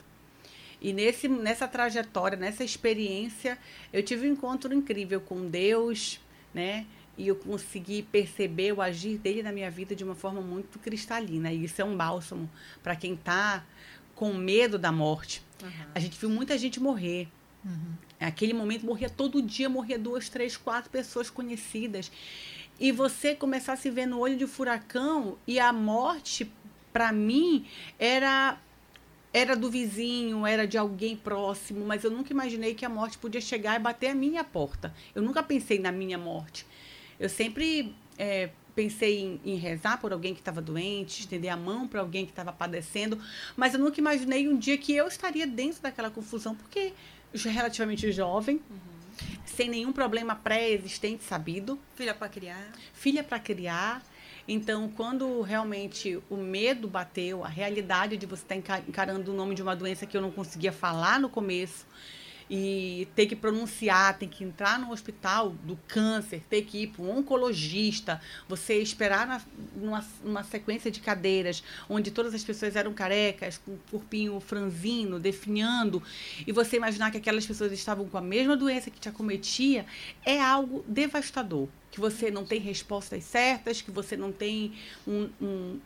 [0.82, 3.58] E nesse, nessa trajetória, nessa experiência,
[3.92, 6.22] eu tive um encontro incrível com Deus,
[6.54, 6.86] né?
[7.18, 11.52] E eu consegui perceber o agir dele na minha vida de uma forma muito cristalina.
[11.52, 12.50] E isso é um bálsamo
[12.82, 13.66] para quem está
[14.16, 15.44] com medo da morte.
[15.62, 15.70] Uhum.
[15.94, 17.28] A gente viu muita gente morrer.
[17.64, 17.94] Uhum.
[18.20, 22.12] Aquele momento morria todo dia, morria duas, três, quatro pessoas conhecidas.
[22.80, 26.50] E você começar a se ver no olho de furacão e a morte,
[26.94, 27.66] para mim,
[27.98, 28.58] era
[29.32, 33.40] era do vizinho, era de alguém próximo, mas eu nunca imaginei que a morte podia
[33.40, 34.94] chegar e bater a minha porta.
[35.14, 36.66] Eu nunca pensei na minha morte.
[37.20, 41.88] Eu sempre é, pensei em, em, rezar por alguém que estava doente, estender a mão
[41.88, 43.20] para alguém que estava padecendo,
[43.56, 46.94] mas eu nunca imaginei um dia que eu estaria dentro daquela confusão, porque
[47.34, 48.78] relativamente jovem, uhum.
[49.46, 51.80] sem nenhum problema pré-existente sabido.
[51.96, 52.72] Filha para criar.
[52.94, 54.04] Filha para criar.
[54.48, 59.54] Então, quando realmente o medo bateu, a realidade de você estar tá encarando o nome
[59.54, 61.86] de uma doença que eu não conseguia falar no começo,
[62.50, 67.04] e ter que pronunciar, tem que entrar no hospital do câncer, ter que ir para
[67.04, 69.42] um oncologista, você esperar na,
[69.76, 75.20] numa, numa sequência de cadeiras onde todas as pessoas eram carecas, com o corpinho franzino,
[75.20, 76.02] definhando,
[76.46, 79.86] e você imaginar que aquelas pessoas estavam com a mesma doença que te acometia,
[80.26, 81.68] é algo devastador.
[81.92, 84.74] Que você não tem respostas certas, que você não tem
[85.08, 85.80] um, um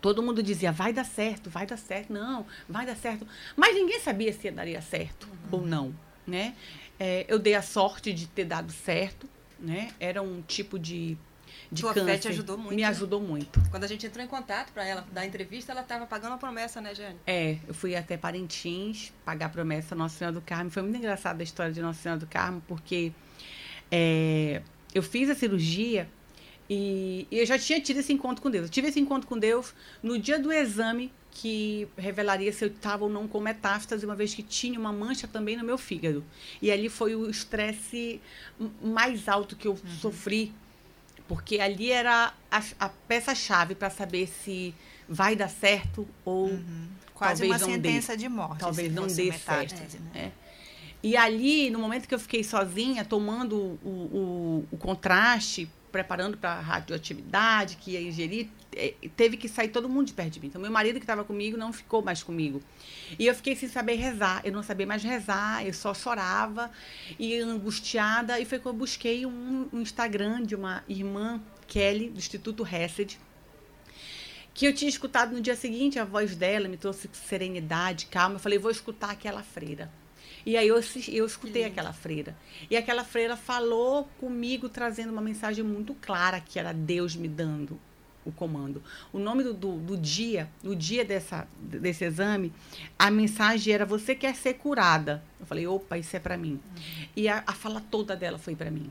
[0.00, 3.26] Todo mundo dizia, vai dar certo, vai dar certo, não, vai dar certo.
[3.56, 5.60] Mas ninguém sabia se daria certo uhum.
[5.60, 5.94] ou não,
[6.26, 6.54] né?
[6.98, 9.28] É, eu dei a sorte de ter dado certo,
[9.58, 9.90] né?
[10.00, 11.16] Era um tipo de,
[11.70, 12.10] de Tua câncer.
[12.10, 12.74] fé te ajudou muito.
[12.74, 12.88] Me né?
[12.88, 13.60] ajudou muito.
[13.70, 16.80] Quando a gente entrou em contato para ela dar entrevista, ela estava pagando a promessa,
[16.80, 17.18] né, Jane?
[17.26, 20.70] É, eu fui até Parintins pagar a promessa Nossa Senhora do Carmo.
[20.70, 23.12] Foi muito engraçada a história de Nossa Senhora do Carmo, porque
[23.90, 24.62] é,
[24.94, 26.08] eu fiz a cirurgia
[26.70, 28.66] e, e eu já tinha tido esse encontro com Deus.
[28.66, 33.04] Eu tive esse encontro com Deus no dia do exame que revelaria se eu estava
[33.04, 36.24] ou não com metástase, uma vez que tinha uma mancha também no meu fígado.
[36.62, 38.20] E ali foi o estresse
[38.80, 40.52] mais alto que eu sofri,
[41.26, 44.72] porque ali era a, a peça-chave para saber se
[45.08, 46.56] vai dar certo ou
[47.20, 47.88] Quase Talvez uma não dê.
[47.88, 48.60] sentença de morte.
[48.60, 50.02] Talvez não dê metástase, certo.
[50.04, 50.10] né?
[50.14, 50.30] É.
[51.02, 56.54] E ali, no momento que eu fiquei sozinha, tomando o, o, o contraste, preparando para
[56.60, 60.46] radioatividade que ia ingerir, eh, teve que sair todo mundo de perto de mim.
[60.46, 62.62] Então, meu marido que estava comigo não ficou mais comigo.
[63.18, 64.40] E eu fiquei sem saber rezar.
[64.44, 66.70] Eu não sabia mais rezar, eu só chorava
[67.18, 68.38] e angustiada.
[68.40, 73.18] E foi quando eu busquei um, um Instagram de uma irmã, Kelly, do Instituto Hesed,
[74.52, 78.36] que eu tinha escutado no dia seguinte, a voz dela me trouxe serenidade, calma.
[78.36, 79.90] Eu falei, vou escutar aquela freira.
[80.44, 82.36] E aí eu, eu escutei aquela freira.
[82.70, 87.78] E aquela freira falou comigo, trazendo uma mensagem muito clara, que era Deus me dando
[88.24, 88.82] o comando.
[89.12, 92.52] O nome do, do, do dia, do dia dessa, desse exame,
[92.98, 95.22] a mensagem era você quer ser curada.
[95.38, 96.60] Eu falei, opa, isso é para mim.
[97.16, 98.90] E a, a fala toda dela foi para mim.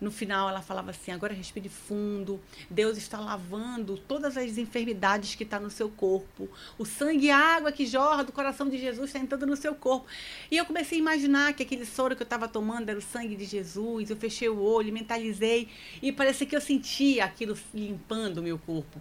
[0.00, 2.40] No final, ela falava assim: agora respire fundo.
[2.70, 6.48] Deus está lavando todas as enfermidades que estão no seu corpo.
[6.78, 10.06] O sangue e água que jorra do coração de Jesus está entrando no seu corpo.
[10.50, 13.36] E eu comecei a imaginar que aquele soro que eu estava tomando era o sangue
[13.36, 14.08] de Jesus.
[14.08, 15.68] Eu fechei o olho, mentalizei.
[16.00, 19.00] E parecia que eu sentia aquilo limpando o meu corpo.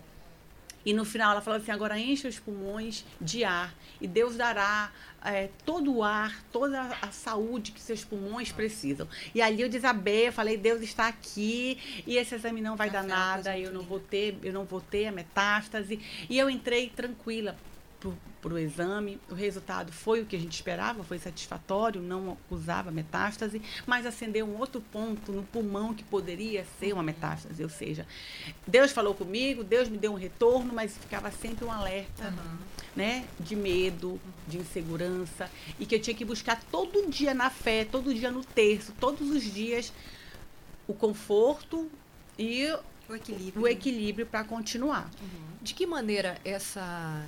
[0.85, 4.91] E no final ela falou assim: agora enche os pulmões de ar e Deus dará
[5.23, 9.07] é, todo o ar, toda a saúde que seus pulmões precisam.
[9.35, 12.93] E ali eu desabei, eu falei: Deus está aqui e esse exame não vai A
[12.93, 15.99] dar nada, muito eu não vou ter, eu não vou ter a metástase.
[16.29, 17.55] E eu entrei tranquila
[18.41, 19.19] para o exame.
[19.29, 24.45] O resultado foi o que a gente esperava, foi satisfatório, não usava metástase, mas acendeu
[24.45, 27.61] um outro ponto no pulmão que poderia ser uma metástase.
[27.61, 28.07] Ou seja,
[28.65, 32.33] Deus falou comigo, Deus me deu um retorno, mas ficava sempre um alerta
[32.95, 37.85] né, de medo, de insegurança, e que eu tinha que buscar todo dia na fé,
[37.85, 39.93] todo dia no terço, todos os dias
[40.87, 41.89] o conforto
[42.37, 42.65] e
[43.07, 43.63] O equilíbrio.
[43.63, 45.09] o equilíbrio para continuar.
[45.61, 47.23] De que maneira essa,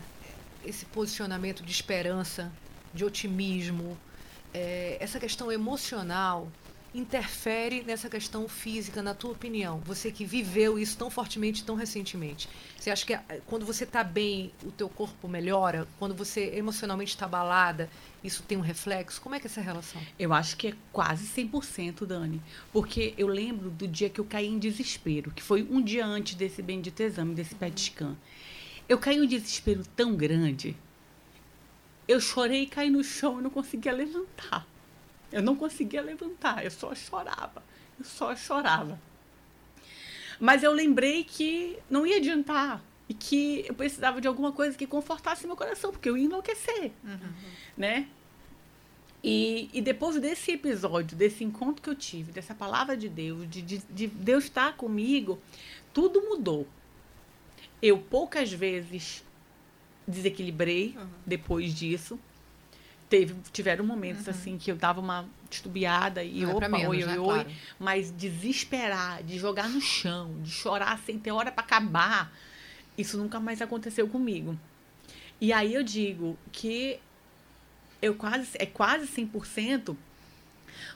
[0.65, 2.51] esse posicionamento de esperança,
[2.93, 3.97] de otimismo,
[4.53, 6.51] eh, essa questão emocional
[6.93, 9.79] interfere nessa questão física, na tua opinião?
[9.85, 12.49] Você que viveu isso tão fortemente, tão recentemente.
[12.77, 15.87] Você acha que eh, quando você está bem, o teu corpo melhora?
[15.97, 17.89] Quando você emocionalmente está abalada,
[18.23, 19.21] isso tem um reflexo?
[19.21, 20.01] Como é que é essa relação?
[20.19, 22.41] Eu acho que é quase 100%, Dani.
[22.73, 26.35] Porque eu lembro do dia que eu caí em desespero, que foi um dia antes
[26.35, 28.15] desse bendito exame, desse PET scan.
[28.91, 30.75] Eu caí em um desespero tão grande.
[32.05, 34.67] Eu chorei e caí no chão e não conseguia levantar.
[35.31, 37.63] Eu não conseguia levantar, eu só chorava.
[37.97, 38.99] Eu só chorava.
[40.37, 42.83] Mas eu lembrei que não ia adiantar.
[43.07, 46.91] E que eu precisava de alguma coisa que confortasse meu coração, porque eu ia enlouquecer.
[47.77, 48.09] Né?
[49.23, 53.61] E, e depois desse episódio, desse encontro que eu tive, dessa palavra de Deus, de,
[53.61, 55.41] de, de Deus estar comigo,
[55.93, 56.67] tudo mudou.
[57.81, 59.23] Eu poucas vezes
[60.07, 61.07] desequilibrei Uhum.
[61.25, 62.19] depois disso.
[63.09, 66.87] Teve, tiveram momentos assim que eu dava uma titubeada e Não é opa, pra menos,
[66.89, 67.11] oi, né?
[67.13, 67.25] oi, oi.
[67.43, 67.51] Claro.
[67.77, 72.31] Mas desesperar, de jogar no chão, de chorar sem ter hora para acabar,
[72.97, 74.57] isso nunca mais aconteceu comigo.
[75.41, 76.99] E aí eu digo que
[78.01, 79.95] eu quase é quase 100%,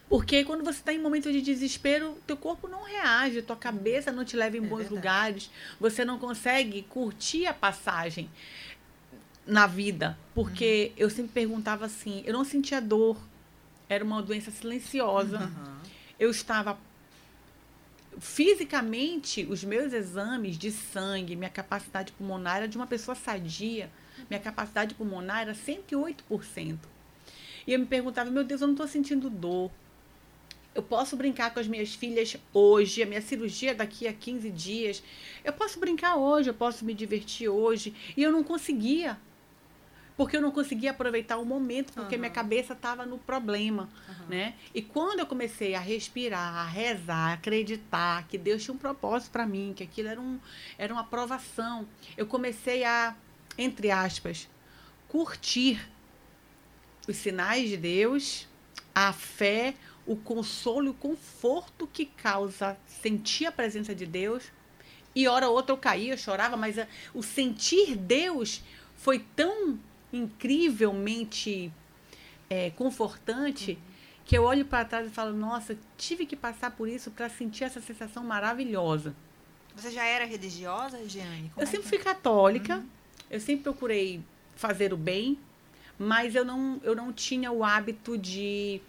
[0.09, 4.23] porque quando você está em momento de desespero, teu corpo não reage, tua cabeça não
[4.26, 4.95] te leva em É bons verdade.
[4.95, 8.30] lugares, você não consegue curtir a passagem
[9.45, 13.17] na vida, porque eu sempre perguntava assim, eu não sentia dor,
[13.88, 15.38] era uma doença silenciosa.
[15.38, 15.82] Aham.
[16.19, 16.78] Eu estava
[18.19, 23.89] fisicamente, os meus exames de sangue, minha capacidade pulmonar era de uma pessoa sadia.
[24.30, 26.78] Minha capacidade pulmonar era 108%.
[27.68, 29.72] E eu me perguntava, meu Deus, eu não estou sentindo dor.
[30.76, 34.51] Eu posso brincar com as minhas filhas hoje, a minha cirurgia é daqui a 15
[34.51, 35.01] dias.
[35.43, 37.95] Eu posso brincar hoje, eu posso me divertir hoje.
[38.16, 39.18] E eu não conseguia.
[40.18, 42.22] Porque eu não conseguia aproveitar o momento, porque Aham.
[42.22, 43.89] minha cabeça estava no problema,
[44.30, 44.53] né?
[44.74, 49.32] E quando eu comecei a respirar, a rezar, a acreditar que Deus tinha um propósito
[49.32, 50.39] para mim, que aquilo era, um,
[50.78, 51.86] era uma aprovação,
[52.16, 53.13] eu comecei a,
[53.57, 54.47] entre aspas,
[55.09, 55.86] curtir
[57.08, 58.47] os sinais de Deus,
[58.93, 59.74] a fé,
[60.06, 64.43] o consolo e o conforto que causa sentir a presença de Deus.
[65.16, 68.62] E hora ou outra eu caía, eu chorava, mas a, o sentir Deus
[68.97, 69.80] foi tão
[70.12, 71.72] incrivelmente
[72.49, 73.78] é, confortante uhum.
[74.26, 77.64] que eu olho para trás e falo: nossa, tive que passar por isso para sentir
[77.64, 79.16] essa sensação maravilhosa.
[79.76, 81.51] Você já era religiosa, Giane?
[81.58, 82.86] eu é sempre fui católica, uhum.
[83.30, 84.24] eu sempre procurei
[84.56, 85.38] fazer o bem,
[85.98, 88.82] mas eu não, eu não tinha o hábito de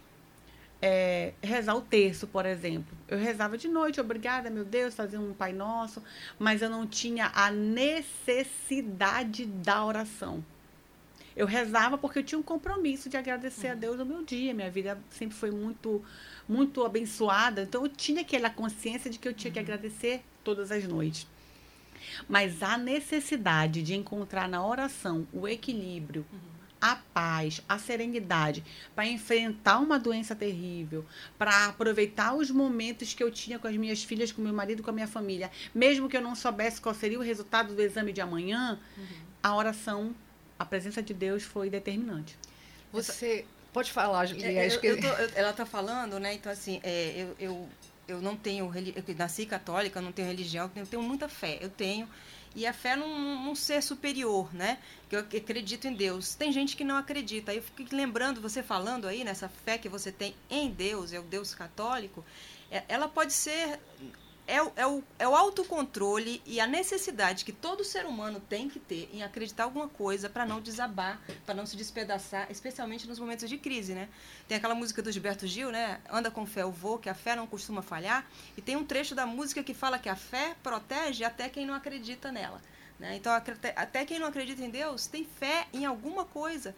[0.81, 2.95] é, rezar o terço, por exemplo.
[3.07, 6.03] Eu rezava de noite, obrigada, meu Deus, fazia um Pai Nosso,
[6.37, 10.43] mas eu não tinha a necessidade da oração.
[11.35, 13.73] Eu rezava porque eu tinha um compromisso de agradecer uhum.
[13.73, 14.53] a Deus no meu dia.
[14.55, 16.03] Minha vida sempre foi muito,
[16.49, 17.61] muito abençoada.
[17.61, 19.53] Então eu tinha aquela consciência de que eu tinha uhum.
[19.53, 21.27] que agradecer todas as noites.
[22.27, 26.46] Mas a necessidade de encontrar na oração o equilíbrio, uhum
[26.81, 28.63] a paz, a serenidade
[28.95, 31.05] para enfrentar uma doença terrível,
[31.37, 34.89] para aproveitar os momentos que eu tinha com as minhas filhas, com meu marido, com
[34.89, 38.21] a minha família, mesmo que eu não soubesse qual seria o resultado do exame de
[38.21, 39.05] amanhã, uhum.
[39.41, 40.15] a oração,
[40.57, 42.37] a presença de Deus foi determinante.
[42.91, 44.47] Você pode falar, Julia?
[44.47, 46.33] É, eu, eu tô, eu, ela está falando, né?
[46.33, 47.69] Então assim, é, eu, eu
[48.07, 51.57] eu não tenho eu nasci católica, não tenho religião, eu tenho muita fé.
[51.59, 52.07] Eu tenho
[52.57, 54.79] e a fé num, num, ser superior, né?
[55.07, 56.33] Que eu acredito em Deus.
[56.33, 57.51] Tem gente que não acredita.
[57.51, 61.19] Aí eu fico lembrando, você falando aí, nessa fé que você tem em Deus, é
[61.19, 62.25] o Deus católico,
[62.71, 63.79] é, ela pode ser
[64.47, 68.69] é, o, é, o, é o autocontrole e a necessidade que todo ser humano tem
[68.69, 73.19] que ter em acreditar alguma coisa para não desabar, para não se despedaçar, especialmente nos
[73.19, 74.07] momentos de crise, né?
[74.47, 75.99] Tem aquela música do Gilberto Gil, né?
[76.09, 78.25] Anda com fé, eu vou, que a fé não costuma falhar.
[78.55, 81.73] E tem um trecho da música que fala que a fé protege até quem não
[81.73, 82.61] acredita nela.
[82.97, 83.15] Né?
[83.17, 83.31] Então,
[83.75, 86.73] até quem não acredita em Deus tem fé em alguma coisa.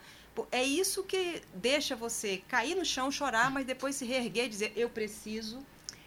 [0.51, 4.73] É isso que deixa você cair no chão, chorar, mas depois se reerguer e dizer:
[4.75, 5.59] Eu preciso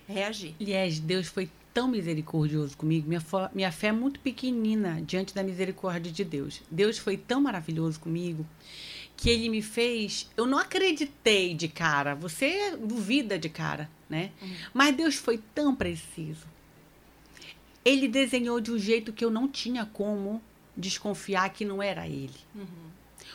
[0.09, 0.55] reagir.
[0.61, 3.09] Aliás, Deus foi tão misericordioso comigo.
[3.09, 3.23] Minha,
[3.55, 6.63] minha fé é muito pequenina diante da misericórdia de Deus.
[6.71, 8.47] Deus foi tão maravilhoso comigo
[9.17, 10.31] que ele me fez.
[10.37, 12.15] Eu não acreditei de cara.
[12.15, 14.31] Você duvida de cara, né?
[14.41, 14.55] Uhum.
[14.75, 16.47] Mas Deus foi tão preciso.
[17.85, 20.43] Ele desenhou de um jeito que eu não tinha como
[20.77, 22.35] desconfiar que não era ele.
[22.55, 22.92] Uhum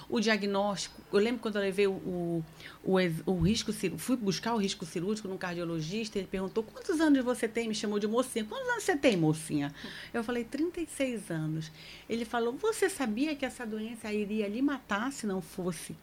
[0.10, 1.02] o diagnóstico.
[1.12, 2.46] Eu lembro quando eu levei o, o,
[2.84, 2.96] o,
[3.26, 7.68] o risco fui buscar o risco cirúrgico num cardiologista, ele perguntou quantos anos você tem?
[7.68, 8.46] Me chamou de mocinha.
[8.46, 9.74] Quantos anos você tem, mocinha?
[10.14, 11.72] Eu falei, 36 anos.
[12.10, 15.96] Ele falou, você sabia que essa doença iria lhe matar se não fosse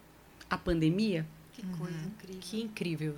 [0.49, 1.25] a pandemia?
[1.53, 2.05] Que coisa uhum.
[2.07, 2.41] incrível.
[2.41, 3.15] Que incrível.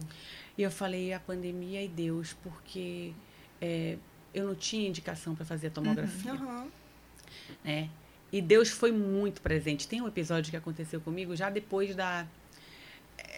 [0.57, 3.11] E eu falei, a pandemia e Deus, porque
[3.59, 3.97] é,
[4.33, 6.33] eu não tinha indicação para fazer a tomografia.
[6.33, 6.69] Uhum.
[7.65, 7.87] É,
[8.31, 9.87] e Deus foi muito presente.
[9.87, 12.25] Tem um episódio que aconteceu comigo já depois da.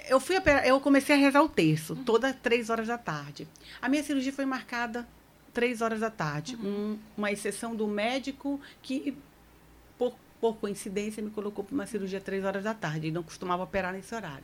[0.07, 0.35] Eu fui
[0.65, 2.03] eu comecei a rezar o terço, uhum.
[2.03, 3.47] toda três horas da tarde.
[3.81, 5.07] A minha cirurgia foi marcada
[5.53, 6.55] três horas da tarde.
[6.55, 6.93] Uhum.
[6.93, 9.15] Um, uma exceção do médico que,
[9.97, 13.07] por, por coincidência, me colocou para uma cirurgia três horas da tarde.
[13.07, 14.43] E não costumava operar nesse horário.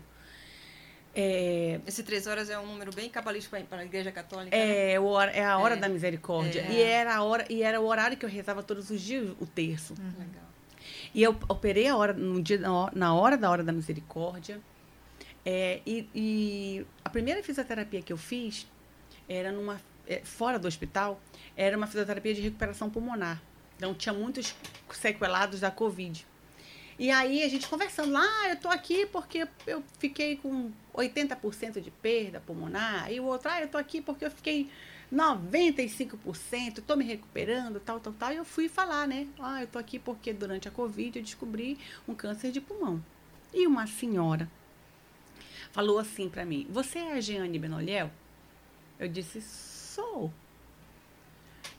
[1.17, 4.55] É, Esse três horas é um número bem cabalístico para a Igreja Católica.
[4.55, 5.31] É, né?
[5.33, 5.77] é a hora é.
[5.77, 6.61] da misericórdia.
[6.61, 6.71] É.
[6.73, 9.45] E, era a hora, e era o horário que eu rezava todos os dias o
[9.45, 9.93] terço.
[9.93, 10.11] Uhum.
[10.19, 10.43] Legal.
[11.13, 12.59] E eu operei a hora, no dia,
[12.93, 14.59] na hora da hora da misericórdia.
[15.45, 18.67] É, e, e, a primeira fisioterapia que eu fiz
[19.29, 21.21] era numa é, fora do hospital,
[21.55, 23.41] era uma fisioterapia de recuperação pulmonar.
[23.77, 24.53] Então tinha muitos
[24.91, 26.25] sequelados da Covid.
[26.99, 31.81] E aí a gente conversando lá, ah, eu tô aqui porque eu fiquei com 80%
[31.81, 34.69] de perda pulmonar, e o outro, ah, eu tô aqui porque eu fiquei
[35.13, 38.33] 95%, tô me recuperando, tal, tal, tal.
[38.33, 39.27] E eu fui falar, né?
[39.39, 41.77] Ah, eu tô aqui porque durante a Covid eu descobri
[42.07, 43.03] um câncer de pulmão.
[43.53, 44.49] E uma senhora
[45.71, 48.09] falou assim para mim: Você é a Jeane Benoliel?
[48.99, 50.33] Eu disse: Sou.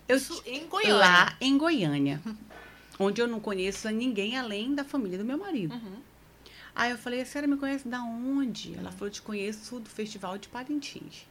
[0.09, 0.97] Eu sou em Goiânia.
[0.97, 2.23] Lá em Goiânia.
[2.99, 5.75] onde eu não conheço ninguém além da família do meu marido.
[5.75, 5.97] Uhum.
[6.77, 8.77] Aí eu falei, a senhora me conhece da onde?
[8.77, 11.27] Ela falou, te conheço do Festival de Parintins.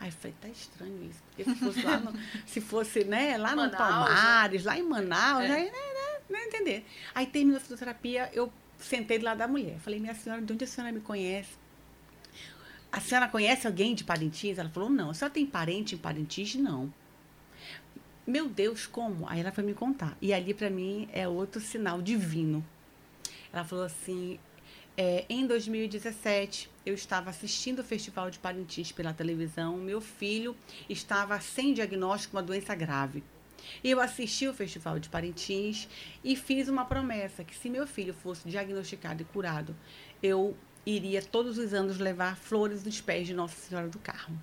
[0.00, 1.22] Aí eu falei, tá estranho isso.
[1.28, 2.12] Porque se fosse lá, no,
[2.46, 5.48] se fosse, né, lá Manaus, no Palmares, lá em Manaus, é.
[5.48, 6.86] né, né, não entender.
[7.14, 9.78] Aí terminou a fisioterapia, eu sentei do lado da mulher.
[9.80, 11.50] Falei, minha senhora, de onde a senhora me conhece?
[12.90, 14.56] A senhora conhece alguém de Parintins?
[14.56, 15.10] Ela falou, não.
[15.10, 16.54] A senhora tem parente em Parintins?
[16.54, 16.90] Não.
[18.26, 19.28] Meu Deus, como?
[19.28, 20.16] Aí ela foi me contar.
[20.20, 22.64] E ali, para mim, é outro sinal divino.
[23.52, 24.38] Ela falou assim:
[24.96, 29.76] é, em 2017, eu estava assistindo o Festival de Parintins pela televisão.
[29.76, 30.56] Meu filho
[30.88, 33.22] estava sem diagnóstico, uma doença grave.
[33.82, 35.88] Eu assisti o Festival de Parintins
[36.22, 39.76] e fiz uma promessa que se meu filho fosse diagnosticado e curado,
[40.22, 44.40] eu iria todos os anos levar flores nos pés de Nossa Senhora do Carmo.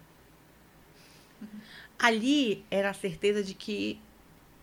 [1.41, 1.59] Uhum
[2.03, 3.97] ali era a certeza de que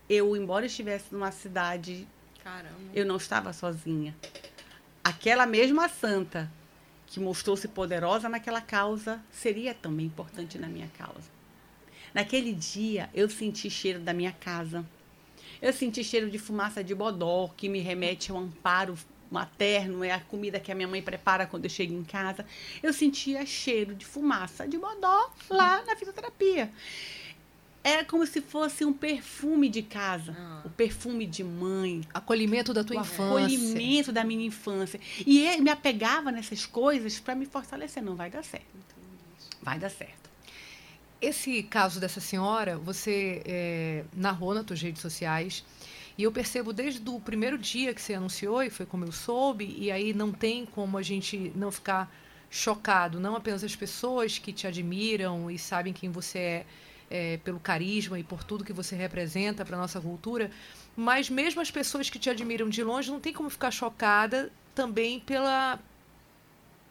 [0.09, 2.07] eu, embora estivesse numa cidade,
[2.45, 2.75] Caramba.
[2.93, 4.15] eu não estava sozinha.
[5.03, 6.51] Aquela mesma santa
[7.07, 11.29] que mostrou-se poderosa naquela causa seria também importante na minha causa.
[12.15, 14.85] Naquele dia, eu senti cheiro da minha casa.
[15.61, 18.97] Eu senti cheiro de fumaça de bodó, que me remete ao amparo
[19.31, 22.45] materno, é a comida que a minha mãe prepara quando eu chego em casa.
[22.83, 26.71] Eu sentia cheiro de fumaça de bodó lá na fisioterapia.
[27.83, 30.63] Era como se fosse um perfume de casa, ah.
[30.67, 32.03] o perfume de mãe.
[32.13, 33.25] Acolhimento da tua o infância.
[33.27, 35.01] Acolhimento da minha infância.
[35.27, 38.03] E ele me apegava nessas coisas para me fortalecer.
[38.03, 38.67] Não vai dar certo.
[39.63, 40.31] Vai dar certo.
[41.23, 45.65] Esse caso dessa senhora, você é, narrou nas suas redes sociais.
[46.19, 49.75] E eu percebo desde o primeiro dia que você anunciou, e foi como eu soube,
[49.79, 52.15] e aí não tem como a gente não ficar
[52.51, 53.19] chocado.
[53.19, 56.67] Não apenas as pessoas que te admiram e sabem quem você é,
[57.11, 60.51] é pelo carisma e por tudo que você representa para nossa cultura,
[60.97, 65.19] mas mesmo as pessoas que te admiram de longe não tem como ficar chocada também
[65.21, 65.79] pela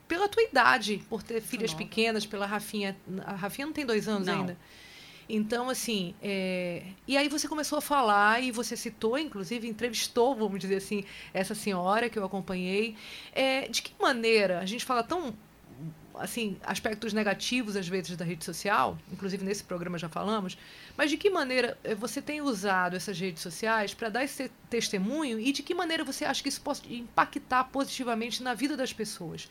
[0.07, 2.97] pela tua idade, por ter filhas pequenas, pela Rafinha.
[3.25, 4.39] A Rafinha não tem dois anos não.
[4.39, 4.57] ainda.
[5.29, 6.81] Então, assim, é...
[7.07, 11.53] e aí você começou a falar e você citou, inclusive, entrevistou, vamos dizer assim, essa
[11.53, 12.95] senhora que eu acompanhei.
[13.31, 15.31] É, de que maneira a gente fala tão
[16.19, 20.57] assim aspectos negativos às vezes da rede social, inclusive nesse programa já falamos,
[20.97, 25.39] mas de que maneira é, você tem usado essas redes sociais para dar esse testemunho
[25.39, 29.49] e de que maneira você acha que isso pode impactar positivamente na vida das pessoas?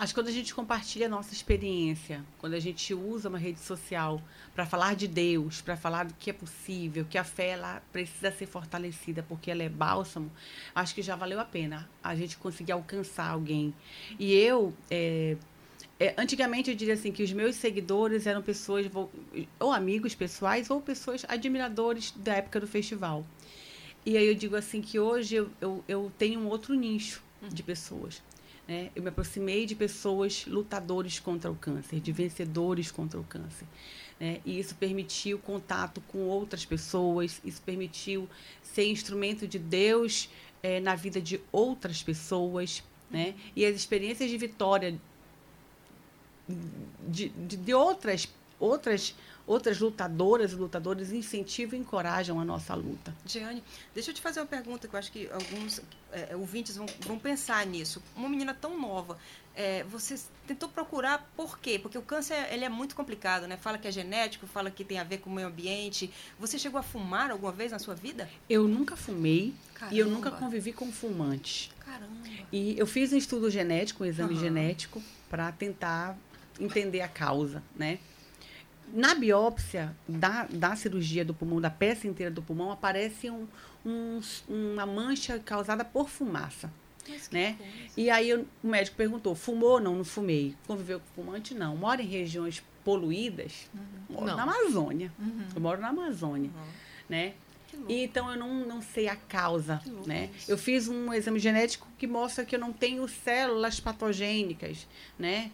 [0.00, 3.60] Acho que quando a gente compartilha a nossa experiência, quando a gente usa uma rede
[3.60, 4.18] social
[4.54, 8.32] para falar de Deus, para falar do que é possível, que a fé ela precisa
[8.32, 10.32] ser fortalecida porque ela é bálsamo,
[10.74, 13.74] acho que já valeu a pena a gente conseguir alcançar alguém.
[14.18, 15.36] E eu, é,
[16.00, 18.86] é, antigamente eu diria assim que os meus seguidores eram pessoas
[19.60, 23.24] ou amigos pessoais ou pessoas admiradores da época do festival.
[24.04, 27.22] E aí eu digo assim que hoje eu, eu, eu tenho um outro nicho
[27.52, 28.22] de pessoas
[28.70, 28.88] né?
[28.94, 33.66] Eu me aproximei de pessoas lutadores contra o câncer, de vencedores contra o câncer.
[34.20, 34.40] Né?
[34.46, 38.28] E isso permitiu contato com outras pessoas, isso permitiu
[38.62, 40.30] ser instrumento de Deus
[40.62, 42.80] é, na vida de outras pessoas.
[43.10, 43.34] Né?
[43.56, 44.96] E as experiências de vitória
[47.08, 48.28] de, de, de outras,
[48.58, 49.14] outras
[49.50, 53.12] outras lutadoras e lutadores incentivam e encorajam a nossa luta.
[53.26, 55.82] Jeane, deixa eu te fazer uma pergunta que eu acho que alguns
[56.12, 58.00] é, ouvintes vão, vão pensar nisso.
[58.14, 59.18] Uma menina tão nova,
[59.56, 61.80] é, você tentou procurar por quê?
[61.80, 63.56] Porque o câncer ele é muito complicado, né?
[63.56, 66.12] Fala que é genético, fala que tem a ver com o meio ambiente.
[66.38, 68.30] Você chegou a fumar alguma vez na sua vida?
[68.48, 69.96] Eu nunca fumei Caramba.
[69.96, 71.72] e eu nunca convivi com fumantes.
[71.80, 72.14] Caramba.
[72.52, 74.40] E eu fiz um estudo genético, um exame uhum.
[74.40, 76.16] genético, para tentar
[76.60, 77.98] entender a causa, né?
[78.92, 83.46] na biópsia da, da cirurgia do pulmão, da peça inteira do pulmão, aparece um,
[83.84, 86.70] um, uma mancha causada por fumaça.
[87.32, 87.56] Né?
[87.96, 89.80] E aí o médico perguntou: fumou?
[89.80, 90.54] Não, não fumei.
[90.66, 91.54] Conviveu com fumante?
[91.54, 91.76] Não.
[91.76, 93.68] Mora em regiões poluídas?
[93.74, 93.80] Uhum.
[94.10, 94.36] Moro não.
[94.36, 95.12] na Amazônia.
[95.18, 95.44] Uhum.
[95.54, 96.50] Eu moro na Amazônia.
[96.54, 96.66] Uhum.
[97.08, 97.34] Né?
[97.88, 100.30] então eu não, não sei a causa, né?
[100.48, 104.88] Eu fiz um exame genético que mostra que eu não tenho células patogênicas,
[105.18, 105.52] né?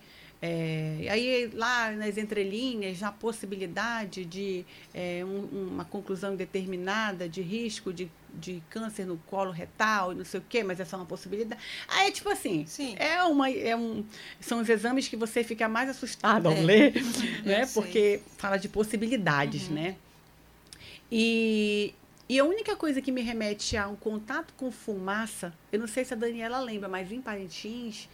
[0.49, 7.93] É, aí, lá nas entrelinhas, a possibilidade de é, um, uma conclusão determinada de risco
[7.93, 11.61] de, de câncer no colo retal, não sei o quê, mas é só uma possibilidade.
[11.89, 12.95] Aí, tipo assim, Sim.
[12.97, 14.05] É uma, é um,
[14.41, 16.61] são os exames que você fica mais assustado ao é.
[16.61, 16.95] ler,
[17.45, 17.67] né?
[17.75, 19.75] Porque fala de possibilidades, uhum.
[19.75, 19.97] né?
[21.11, 21.93] E,
[22.29, 26.05] e a única coisa que me remete a um contato com fumaça, eu não sei
[26.05, 28.09] se a Daniela lembra, mas em Parintins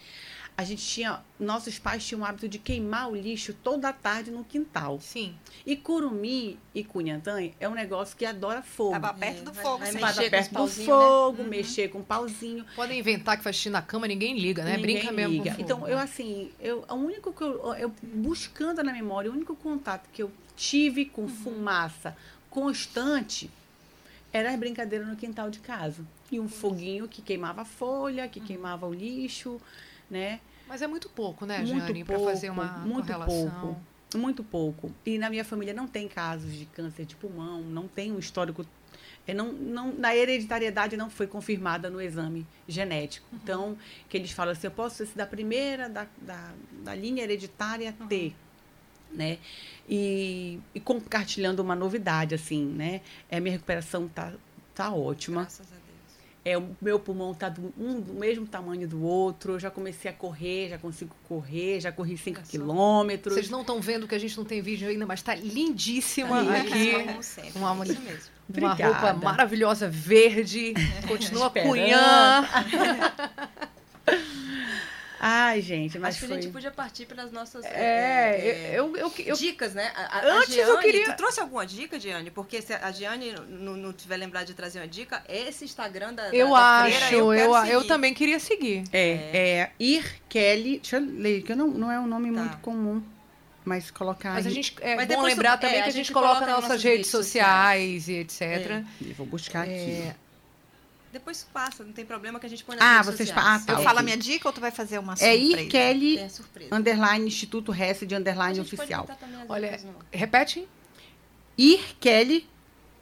[0.57, 4.45] a gente tinha, nossos pais tinham o hábito de queimar o lixo toda tarde no
[4.45, 5.01] quintal.
[5.01, 5.35] Sim.
[5.65, 8.93] E Curumi e Cunhantã é um negócio que adora fogo.
[8.93, 10.85] Tava perto é, do fogo, vai, vai mexer perto do né?
[10.85, 11.49] fogo, né?
[11.49, 12.67] mexer com pauzinho.
[12.77, 14.77] Podem inventar que faz xixi na cama, ninguém liga, né?
[14.77, 15.33] Ninguém Brinca mesmo.
[15.33, 15.57] Liga.
[15.59, 20.09] então, eu assim, eu, o único que eu, eu, buscando na memória, o único contato
[20.13, 21.29] que eu tive com uhum.
[21.29, 22.15] fumaça
[22.51, 23.51] constante
[24.31, 26.05] era as brincadeiras no quintal de casa.
[26.31, 28.47] E um foguinho que queimava a folha, que uhum.
[28.47, 29.61] queimava o lixo
[30.13, 30.41] né?
[30.69, 33.51] Mas é muito pouco, né, Jane, para fazer uma muito correlação.
[33.51, 33.81] pouco.
[34.15, 34.93] Muito pouco.
[35.07, 38.65] E na minha família não tem casos de câncer de pulmão, não tem um histórico.
[39.27, 43.27] É, não, não, na hereditariedade não foi confirmada no exame genético.
[43.33, 43.39] Uhum.
[43.43, 46.53] Então, que eles falam assim, eu posso ser da primeira, da, da,
[46.85, 48.07] da linha hereditária uhum.
[48.07, 48.35] T.
[49.11, 49.39] Né?
[49.89, 53.01] E, e compartilhando uma novidade, assim, né?
[53.31, 54.33] É, minha recuperação tá,
[54.75, 55.43] tá ótima.
[55.43, 55.82] Graças a Deus.
[56.45, 59.53] É, o meu pulmão tá do, um, do mesmo tamanho do outro.
[59.55, 63.35] Eu já comecei a correr, já consigo correr, já corri 5 quilômetros.
[63.35, 66.57] Vocês não estão vendo que a gente não tem vídeo ainda, mas está lindíssima tá
[66.57, 66.93] aqui.
[67.05, 68.33] Como sempre, uma, isso mesmo.
[68.59, 70.75] Uma roupa maravilhosa verde.
[71.07, 72.45] Continua cunhã.
[75.25, 76.29] Ai, gente, mas Acho foi...
[76.29, 79.93] que a gente podia partir pelas nossas é, é, eu, eu, eu, dicas, né?
[79.95, 81.05] A, a, antes Giane, eu queria...
[81.05, 82.29] Tu trouxe alguma dica, Diane?
[82.33, 86.35] Porque se a Diane não, não tiver lembrado de trazer uma dica, esse Instagram da,
[86.35, 88.83] eu da, acho, freira, eu, eu, eu, também queria seguir.
[88.93, 92.41] É, é, é Ir Kelly, deixa eu ler, que não, não é um nome tá.
[92.41, 93.01] muito comum.
[93.65, 94.33] Mas colocar.
[94.33, 96.83] Mas a gente é Mas bom lembrar também é, que a gente, coloca nas nossas
[96.83, 98.71] redes sociais, sociais e etc.
[98.71, 99.13] É.
[99.13, 100.13] vou buscar aqui.
[101.13, 103.51] Depois passa, não tem problema que a gente põe nas Ah, vocês falam.
[103.51, 105.61] Ah, tá, Eu falo a minha dica ou tu vai fazer uma surpresa?
[105.61, 106.29] É I Kelly é
[106.73, 107.73] underline Instituto
[108.07, 109.07] de underline oficial.
[109.49, 109.79] Olha,
[110.11, 110.67] repete.
[111.59, 112.49] Ir Kelly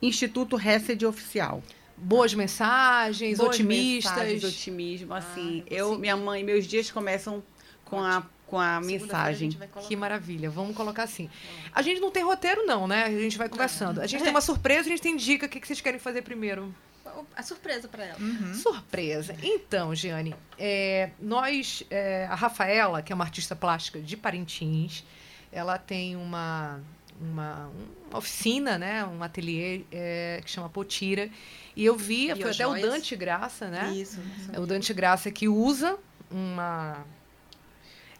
[0.02, 0.58] Instituto
[0.96, 1.62] de oficial.
[1.96, 4.12] Boas mensagens, Boas otimistas.
[4.12, 5.62] Mensagens, otimismo, assim.
[5.66, 7.42] Ah, eu, minha mãe, meus dias começam
[7.84, 9.56] com a com a mensagem.
[9.76, 10.50] A que maravilha.
[10.50, 11.30] Vamos colocar assim.
[11.72, 13.04] A gente não tem roteiro, não, né?
[13.04, 14.00] A gente vai conversando.
[14.00, 15.46] A gente tem uma surpresa, a gente tem dica.
[15.46, 16.74] O que vocês querem fazer primeiro?
[17.34, 18.18] A surpresa para ela.
[18.20, 18.55] Uhum.
[18.55, 19.34] Surpresa.
[19.42, 25.05] Então, Giane, é, nós, é, a Rafaela, que é uma artista plástica de Parintins,
[25.53, 26.80] ela tem uma,
[27.20, 27.70] uma,
[28.09, 31.30] uma oficina, né, um ateliê é, que chama Potira.
[31.74, 32.84] E eu vi, e foi até joias.
[32.84, 33.92] o Dante Graça, né?
[33.94, 34.20] Isso.
[34.53, 35.98] É o Dante Graça que usa
[36.30, 37.05] uma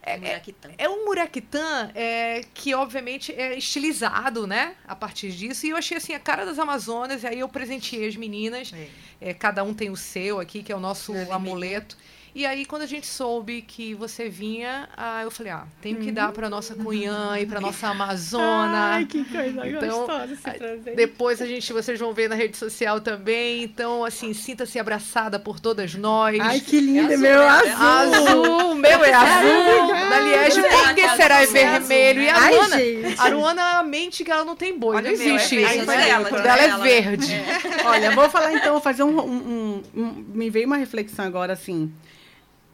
[0.03, 0.41] é, é,
[0.79, 4.75] é, um muraquitã é, que, obviamente, é estilizado, né?
[4.87, 5.65] A partir disso.
[5.67, 7.23] E eu achei, assim, a cara das Amazonas.
[7.23, 8.73] E aí eu presenteei as meninas.
[8.73, 9.29] É.
[9.29, 11.95] é cada um tem o seu aqui, que é o nosso amuleto.
[12.33, 16.11] E aí, quando a gente soube que você vinha, ah, eu falei, ah, tenho que
[16.13, 18.93] dar para nossa Cunhã e para nossa Amazona.
[18.93, 20.95] Ai, que coisa então, gostosa esse.
[20.95, 23.63] Depois a gente, vocês vão ver na rede social também.
[23.63, 26.39] Então, assim, sinta-se abraçada por todas nós.
[26.39, 27.71] Ai, que linda, é meu azul.
[27.75, 30.09] Azul, meu é azul.
[30.09, 32.21] da Liege, por que será é vermelho?
[32.21, 32.77] E a Aruana,
[33.17, 35.85] a Aruana mente que ela não tem boi, Olha não existe meu, é isso.
[35.85, 37.33] Dela, dela, dela é verde.
[37.33, 37.85] É.
[37.85, 41.51] Olha, vou falar então, vou fazer um, um, um, um me veio uma reflexão agora,
[41.53, 41.91] assim.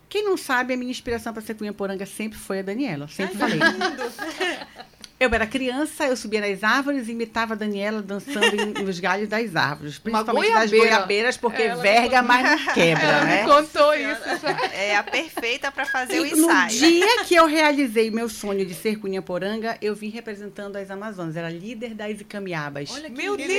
[0.09, 3.07] Quem não sabe, a minha inspiração para ser Cunha Poranga sempre foi a Daniela.
[3.07, 3.59] Sempre Ai, falei.
[5.19, 9.27] Eu era criança, eu subia nas árvores e imitava a Daniela dançando em, nos galhos
[9.27, 9.97] das árvores.
[9.97, 13.41] Principalmente das goiabeiras, porque Ela verga, mas não quebra, Ela né?
[13.41, 14.21] Me contou isso.
[14.73, 16.71] É a perfeita para fazer e o ensaio.
[16.71, 20.91] No dia que eu realizei meu sonho de ser Cunha Poranga, eu vim representando as
[20.91, 21.35] Amazonas.
[21.35, 22.91] Era líder das Icamiabas.
[22.91, 23.49] Olha que Meu Deus!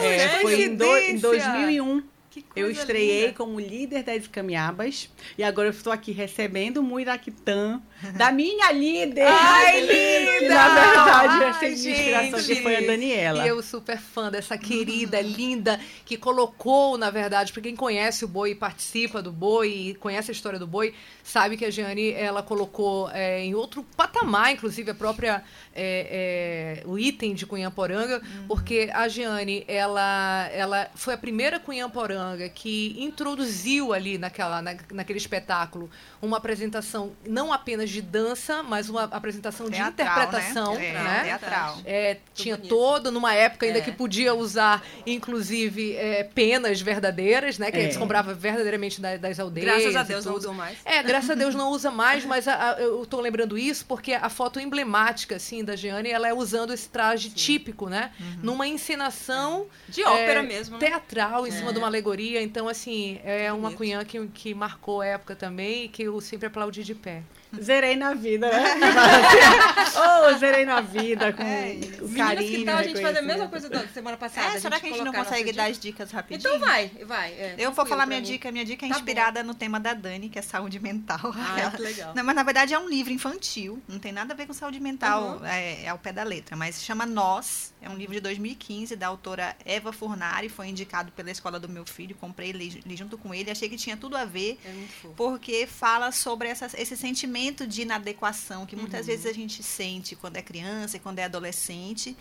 [0.00, 2.13] É, foi em, do, em 2001
[2.56, 3.34] eu estreiei linda.
[3.34, 7.82] como líder das Camiabas e agora eu estou aqui recebendo o Muiraquitã
[8.16, 9.26] da minha líder.
[9.26, 10.54] Ai, linda!
[10.54, 13.44] na verdade, essa inspiração que foi a Daniela.
[13.44, 15.26] E eu super fã dessa querida, uhum.
[15.26, 19.94] linda, que colocou, na verdade, para quem conhece o boi e participa do boi e
[19.94, 24.52] conhece a história do boi, sabe que a Jeane, ela colocou é, em outro patamar,
[24.52, 25.42] inclusive a própria
[25.74, 28.46] é, é, o item de Cunhamporanga, uhum.
[28.46, 35.18] porque a Jeane, ela, ela foi a primeira Cunhamporanga que introduziu ali naquela, na, naquele
[35.18, 40.92] espetáculo uma apresentação não apenas de dança, mas uma apresentação teatral, de interpretação, né?
[40.92, 41.22] né?
[41.24, 41.78] Teatral.
[41.84, 42.70] É, tinha bonito.
[42.70, 43.82] todo, numa época ainda é.
[43.82, 47.70] que podia usar, inclusive, é, penas verdadeiras, né?
[47.70, 47.80] Que é.
[47.80, 49.66] a gente comprava verdadeiramente das, das aldeias.
[49.66, 50.78] Graças a Deus não usam mais.
[50.84, 54.14] É, graças a Deus não usa mais, mas a, a, eu estou lembrando isso porque
[54.14, 57.36] a foto emblemática, assim, da Giane, ela é usando esse traje Sim.
[57.36, 58.10] típico, né?
[58.18, 58.38] Uhum.
[58.42, 59.66] Numa encenação...
[59.88, 60.84] De ópera é, mesmo, né?
[60.84, 61.90] Teatral, em cima de uma é.
[61.90, 62.42] alegoria.
[62.42, 66.48] Então, assim, é uma cunhã que, que marcou a época também e que eu sempre
[66.48, 67.22] aplaudi de pé.
[67.62, 68.74] Zerei na vida, né?
[70.30, 72.58] oh, zerei na vida com é, o carinho.
[72.58, 74.56] que tal a gente fazer a mesma coisa da semana passada?
[74.56, 76.54] É, será que a gente não consegue dar as dicas rapidinho?
[76.54, 77.32] Então vai, vai.
[77.32, 78.26] É, eu vou falar minha mim.
[78.26, 78.50] dica.
[78.50, 79.48] Minha dica é tá inspirada bom.
[79.48, 81.34] no tema da Dani, que é saúde mental.
[81.34, 82.14] Ah, que legal.
[82.14, 84.80] Não, mas na verdade é um livro infantil, não tem nada a ver com saúde
[84.80, 85.46] mental, uhum.
[85.46, 88.96] é, é ao pé da letra, mas se chama Nós, é um livro de 2015
[88.96, 93.18] da autora Eva Furnari, foi indicado pela escola do meu filho, comprei li, li junto
[93.18, 97.43] com ele, achei que tinha tudo a ver, é porque fala sobre essa, esse sentimento
[97.52, 99.06] de inadequação que muitas uhum.
[99.06, 102.16] vezes a gente sente quando é criança e quando é adolescente.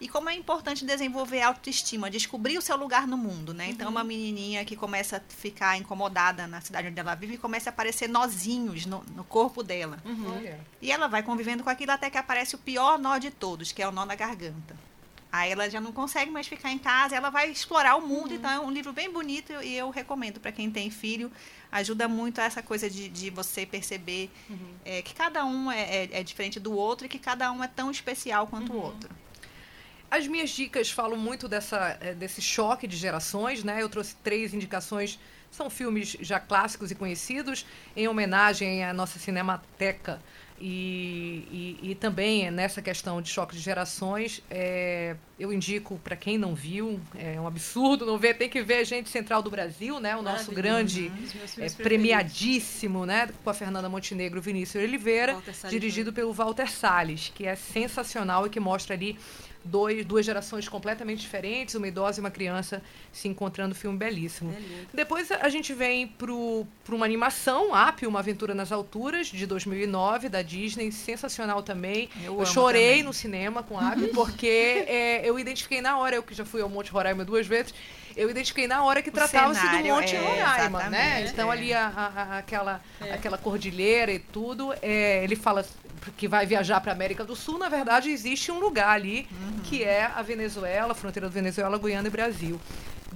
[0.00, 3.68] E como é importante desenvolver autoestima, descobrir o seu lugar no mundo, né?
[3.70, 4.06] Então, uma uhum.
[4.06, 8.08] menininha que começa a ficar incomodada na cidade onde ela vive e começa a aparecer
[8.08, 9.98] nozinhos no, no corpo dela.
[10.04, 10.58] Uhum.
[10.82, 13.82] E ela vai convivendo com aquilo até que aparece o pior nó de todos, que
[13.82, 14.76] é o nó na garganta.
[15.34, 18.30] Aí ela já não consegue mais ficar em casa, ela vai explorar o mundo.
[18.30, 18.36] Uhum.
[18.36, 21.28] Então é um livro bem bonito e eu recomendo para quem tem filho.
[21.72, 24.74] Ajuda muito essa coisa de, de você perceber uhum.
[24.84, 27.66] é, que cada um é, é, é, diferente do outro e que cada um é
[27.66, 28.78] tão especial quanto uhum.
[28.78, 29.10] o outro.
[30.08, 33.82] As minhas dicas falam muito dessa, eh, desse choque de gerações, né?
[33.82, 35.18] Eu trouxe três indicações,
[35.50, 37.66] são filmes já clássicos e conhecidos,
[37.96, 40.22] em homenagem à nossa cinemateca
[40.60, 46.38] e, e, e, também nessa questão de choque de gerações, é, eu indico para quem
[46.38, 49.98] não viu, é um absurdo não ver, tem que ver a Gente Central do Brasil,
[49.98, 50.16] né?
[50.16, 51.10] O nosso grande,
[51.58, 53.28] é, premiadíssimo, né?
[53.42, 58.60] Com a Fernanda Montenegro Vinícius Oliveira, dirigido pelo Walter Salles, que é sensacional e que
[58.60, 59.18] mostra ali
[59.64, 64.52] dois, duas gerações completamente diferentes, uma idosa e uma criança se encontrando, filme belíssimo.
[64.52, 70.28] É Depois a gente vem para uma animação, App, Uma Aventura nas Alturas, de 2009,
[70.28, 72.08] da Disney, sensacional também.
[72.22, 73.02] Eu, eu chorei também.
[73.04, 74.46] no cinema com App, porque
[74.86, 77.74] é, eu identifiquei na hora, eu que já fui ao Monte Roraima duas vezes,
[78.16, 81.26] eu identifiquei na hora que tratava-se do Monte é, Roraima, né?
[81.26, 83.14] Então ali a, a, aquela, é.
[83.14, 85.64] aquela cordilheira e tudo, é, ele fala
[86.16, 89.60] que vai viajar para a América do Sul, na verdade existe um lugar ali uhum.
[89.64, 92.60] que é a Venezuela, a fronteira do Venezuela, Guiana e Brasil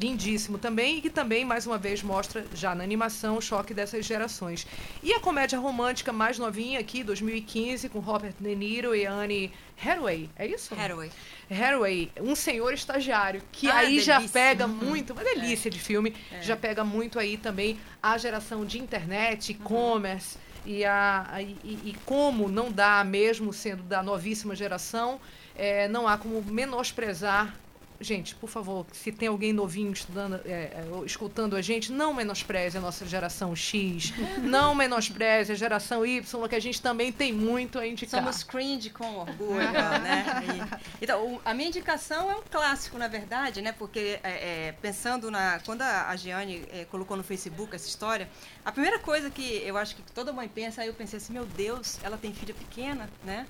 [0.00, 4.06] lindíssimo também e que também mais uma vez mostra já na animação o choque dessas
[4.06, 4.66] gerações.
[5.02, 9.52] E a comédia romântica mais novinha aqui, 2015, com Robert De Niro e Anne
[9.84, 10.74] Hathaway, é isso?
[10.74, 11.10] Hathaway.
[11.50, 14.20] Hathaway, um senhor estagiário, que ah, aí delícia.
[14.20, 14.74] já pega uhum.
[14.74, 15.72] muito, uma delícia é.
[15.72, 16.42] de filme, é.
[16.42, 20.47] já pega muito aí também a geração de internet, e-commerce, uhum.
[20.68, 25.18] E, a, e, e, como não dá, mesmo sendo da novíssima geração,
[25.56, 27.54] é, não há como menosprezar
[28.00, 32.78] gente, por favor, se tem alguém novinho estudando, é, é, escutando a gente, não menospreze
[32.78, 37.78] a nossa geração X, não menospreze a geração Y, que a gente também tem muito
[37.78, 38.20] a indicar.
[38.20, 39.58] Somos cringe com orgulho,
[40.02, 40.24] né?
[41.00, 43.72] E, então, o, a minha indicação é um clássico, na verdade, né?
[43.72, 48.28] Porque é, é pensando na quando a, a Giane é, colocou no Facebook essa história,
[48.64, 51.46] a primeira coisa que eu acho que toda mãe pensa, aí eu pensei assim, meu
[51.46, 53.46] Deus, ela tem filha pequena, né?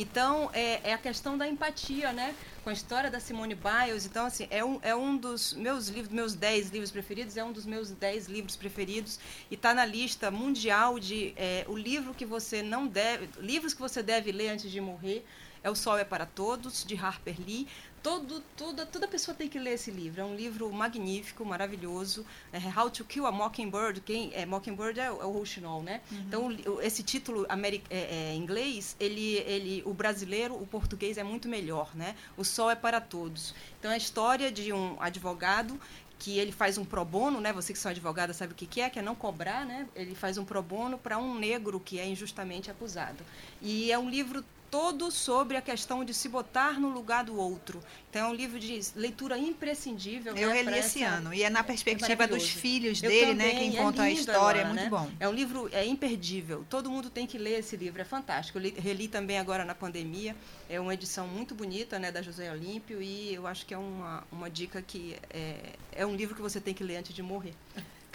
[0.00, 2.34] Então, é, é, a questão da empatia, né?
[2.64, 4.06] Com a história da Simone Biles.
[4.06, 7.52] Então, assim, é um, é um dos meus livros, meus dez livros preferidos, é um
[7.52, 9.18] dos meus dez livros preferidos.
[9.50, 13.28] E está na lista mundial de é, o livro que você não deve.
[13.40, 15.22] Livros que você deve ler antes de morrer.
[15.62, 17.68] É O Sol é para Todos, de Harper Lee
[18.02, 20.20] todo, toda, toda pessoa tem que ler esse livro.
[20.20, 22.24] É um livro magnífico, maravilhoso.
[22.52, 24.00] É How to Kill a Mockingbird.
[24.00, 26.00] Quem, é, Mockingbird é, é o Rouxinol, né?
[26.10, 26.18] Uhum.
[26.20, 27.46] Então, esse título
[27.90, 32.14] é, é, inglês, ele, ele, o brasileiro, o português é muito melhor, né?
[32.36, 33.54] O Sol é para Todos.
[33.78, 35.78] Então, é a história de um advogado
[36.18, 37.50] que ele faz um pro bono, né?
[37.52, 39.88] Você que são advogada sabe o que, que é, que é não cobrar, né?
[39.96, 43.24] Ele faz um pro bono para um negro que é injustamente acusado.
[43.62, 47.82] E é um livro todo sobre a questão de se botar no lugar do outro.
[48.08, 50.34] Então, é um livro de leitura imprescindível.
[50.36, 51.34] Eu né, reli esse ano.
[51.34, 53.50] E é na perspectiva é dos filhos dele, né?
[53.50, 54.38] Quem é conta a história.
[54.40, 54.88] Agora, é muito né?
[54.88, 55.10] bom.
[55.18, 56.64] É um livro é imperdível.
[56.68, 58.00] Todo mundo tem que ler esse livro.
[58.00, 58.58] É fantástico.
[58.58, 60.36] Eu li, reli também agora na pandemia.
[60.68, 62.12] É uma edição muito bonita, né?
[62.12, 63.02] Da José Olímpio.
[63.02, 66.60] E eu acho que é uma, uma dica que é, é um livro que você
[66.60, 67.54] tem que ler antes de morrer.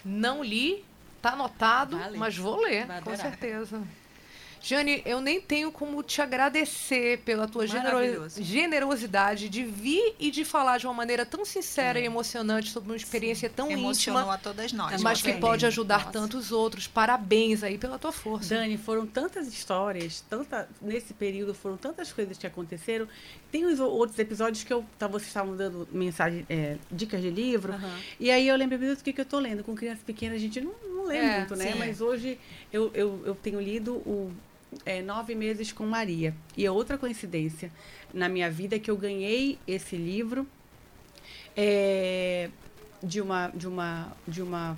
[0.03, 0.85] Não li,
[1.21, 2.17] tá anotado, vale.
[2.17, 3.81] mas vou ler, com certeza.
[4.65, 10.79] Jane, eu nem tenho como te agradecer pela tua generosidade de vir e de falar
[10.79, 12.05] de uma maneira tão sincera Sim.
[12.05, 13.53] e emocionante sobre uma experiência Sim.
[13.55, 14.33] tão Emocionou íntima.
[14.33, 15.03] a todas nós.
[15.03, 16.11] Mas que pode ajudar Nossa.
[16.11, 16.87] tantos outros.
[16.87, 18.55] Parabéns aí pela tua força.
[18.55, 23.07] Dani, foram tantas histórias, tanta, nesse período foram tantas coisas que aconteceram.
[23.51, 27.73] Tem os outros episódios que eu, tá, vocês estavam dando mensagem, é, dicas de livro.
[27.73, 27.99] Uhum.
[28.19, 29.63] E aí eu lembro do que, que eu estou lendo.
[29.63, 31.71] Com criança pequena a gente não, não lê é, muito, né?
[31.71, 31.77] Sim.
[31.77, 32.39] Mas hoje
[32.73, 34.33] eu, eu, eu tenho lido o
[34.85, 36.35] é, nove meses com Maria.
[36.57, 37.71] E é outra coincidência
[38.13, 40.47] na minha vida que eu ganhei esse livro
[41.55, 42.49] é,
[43.01, 44.77] de, uma, de, uma, de uma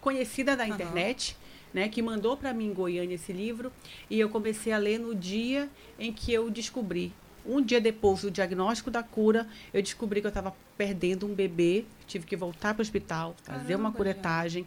[0.00, 1.32] conhecida da internet.
[1.32, 1.44] Uhum.
[1.74, 3.72] Né, que mandou para mim em Goiânia esse livro
[4.08, 5.68] e eu comecei a ler no dia
[5.98, 7.12] em que eu descobri.
[7.44, 11.84] Um dia depois do diagnóstico da cura, eu descobri que eu estava perdendo um bebê,
[12.06, 14.64] tive que voltar para o hospital, fazer Caramba, uma curetagem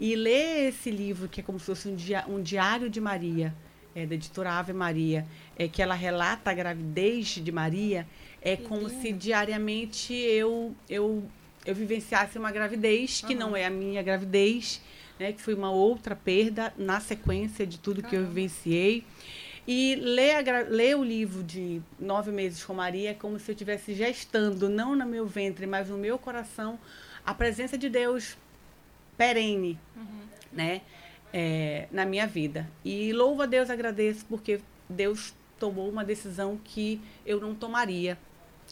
[0.00, 3.54] e ler esse livro que é como se fosse um, dia, um diário de Maria,
[3.98, 5.26] é, da editora Ave Maria,
[5.58, 8.06] é que ela relata a gravidez de Maria,
[8.40, 9.02] é que como lindo.
[9.02, 11.24] se diariamente eu, eu,
[11.66, 13.40] eu vivenciasse uma gravidez, que uhum.
[13.40, 14.80] não é a minha gravidez,
[15.18, 18.08] né, que foi uma outra perda na sequência de tudo Caramba.
[18.08, 19.04] que eu vivenciei.
[19.66, 23.52] E ler, a, ler o livro de Nove Meses com Maria é como se eu
[23.52, 26.78] estivesse gestando, não no meu ventre, mas no meu coração,
[27.26, 28.38] a presença de Deus
[29.16, 30.20] perene, uhum.
[30.52, 30.82] né?
[31.32, 32.68] É, na minha vida.
[32.84, 38.18] E louvo a Deus, agradeço, porque Deus tomou uma decisão que eu não tomaria.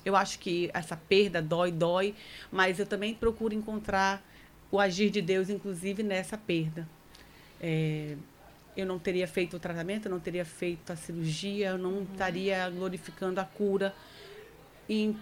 [0.04, 2.14] Eu acho que essa perda dói, dói,
[2.50, 4.22] mas eu também procuro encontrar
[4.70, 6.88] o agir de Deus, inclusive nessa perda.
[7.60, 8.16] É,
[8.76, 12.06] eu não teria feito o tratamento, eu não teria feito a cirurgia, eu não uhum.
[12.12, 13.94] estaria glorificando a cura.
[14.88, 15.16] E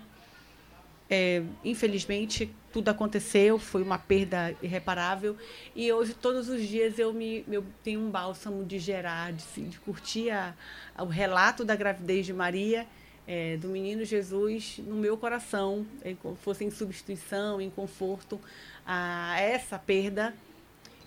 [1.09, 5.37] É, infelizmente, tudo aconteceu, foi uma perda irreparável.
[5.77, 9.79] E hoje, todos os dias, eu, me, eu tenho um bálsamo de gerar, de, de
[9.81, 10.55] curtir a,
[10.95, 12.87] a, o relato da gravidez de Maria,
[13.27, 18.41] é, do menino Jesus, no meu coração, em, fosse em substituição, em conforto,
[18.87, 20.35] a essa perda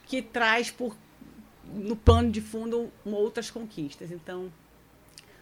[0.06, 0.96] que traz por
[1.74, 4.12] no pano de fundo outras conquistas.
[4.12, 4.52] Então,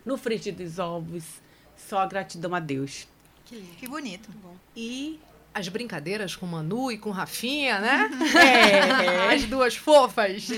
[0.03, 1.23] no frigir dos ovos,
[1.77, 3.07] só gratidão a Deus.
[3.45, 4.29] Que, que bonito.
[4.75, 5.19] E
[5.55, 8.09] as brincadeiras com Manu e com Rafinha, né?
[8.35, 10.49] É, as duas fofas.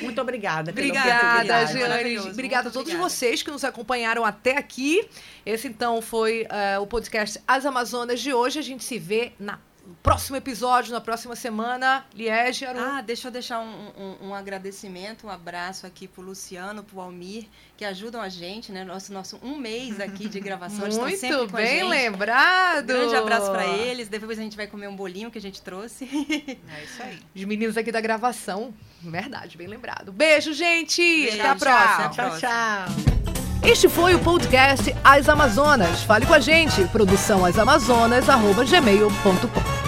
[0.00, 0.70] Muito obrigada.
[0.70, 2.18] Obrigada, Jane.
[2.18, 3.10] Obrigada a todos obrigada.
[3.10, 5.06] vocês que nos acompanharam até aqui.
[5.44, 8.58] Esse, então, foi uh, o podcast As Amazonas de hoje.
[8.58, 9.58] A gente se vê na
[10.02, 12.06] próximo episódio, na próxima semana.
[12.14, 12.78] Liege, Aru.
[12.78, 17.46] Ah, deixa eu deixar um, um, um, agradecimento, um abraço aqui pro Luciano, pro Almir,
[17.76, 18.84] que ajudam a gente, né?
[18.84, 20.88] Nosso, nosso um mês aqui de gravação.
[20.88, 22.84] Muito bem lembrado!
[22.84, 24.08] Um grande abraço para eles.
[24.08, 26.08] Depois a gente vai comer um bolinho que a gente trouxe.
[26.68, 27.18] É isso aí.
[27.34, 28.74] Os meninos aqui da gravação.
[29.00, 30.12] Verdade, bem lembrado.
[30.12, 31.00] Beijo, gente!
[31.00, 32.08] Beijo, Até a próxima.
[32.10, 33.37] Tchau, tchau.
[33.70, 36.02] Este foi o podcast As Amazonas.
[36.02, 36.82] Fale com a gente.
[36.86, 39.87] Produção asamazonas.gmail.com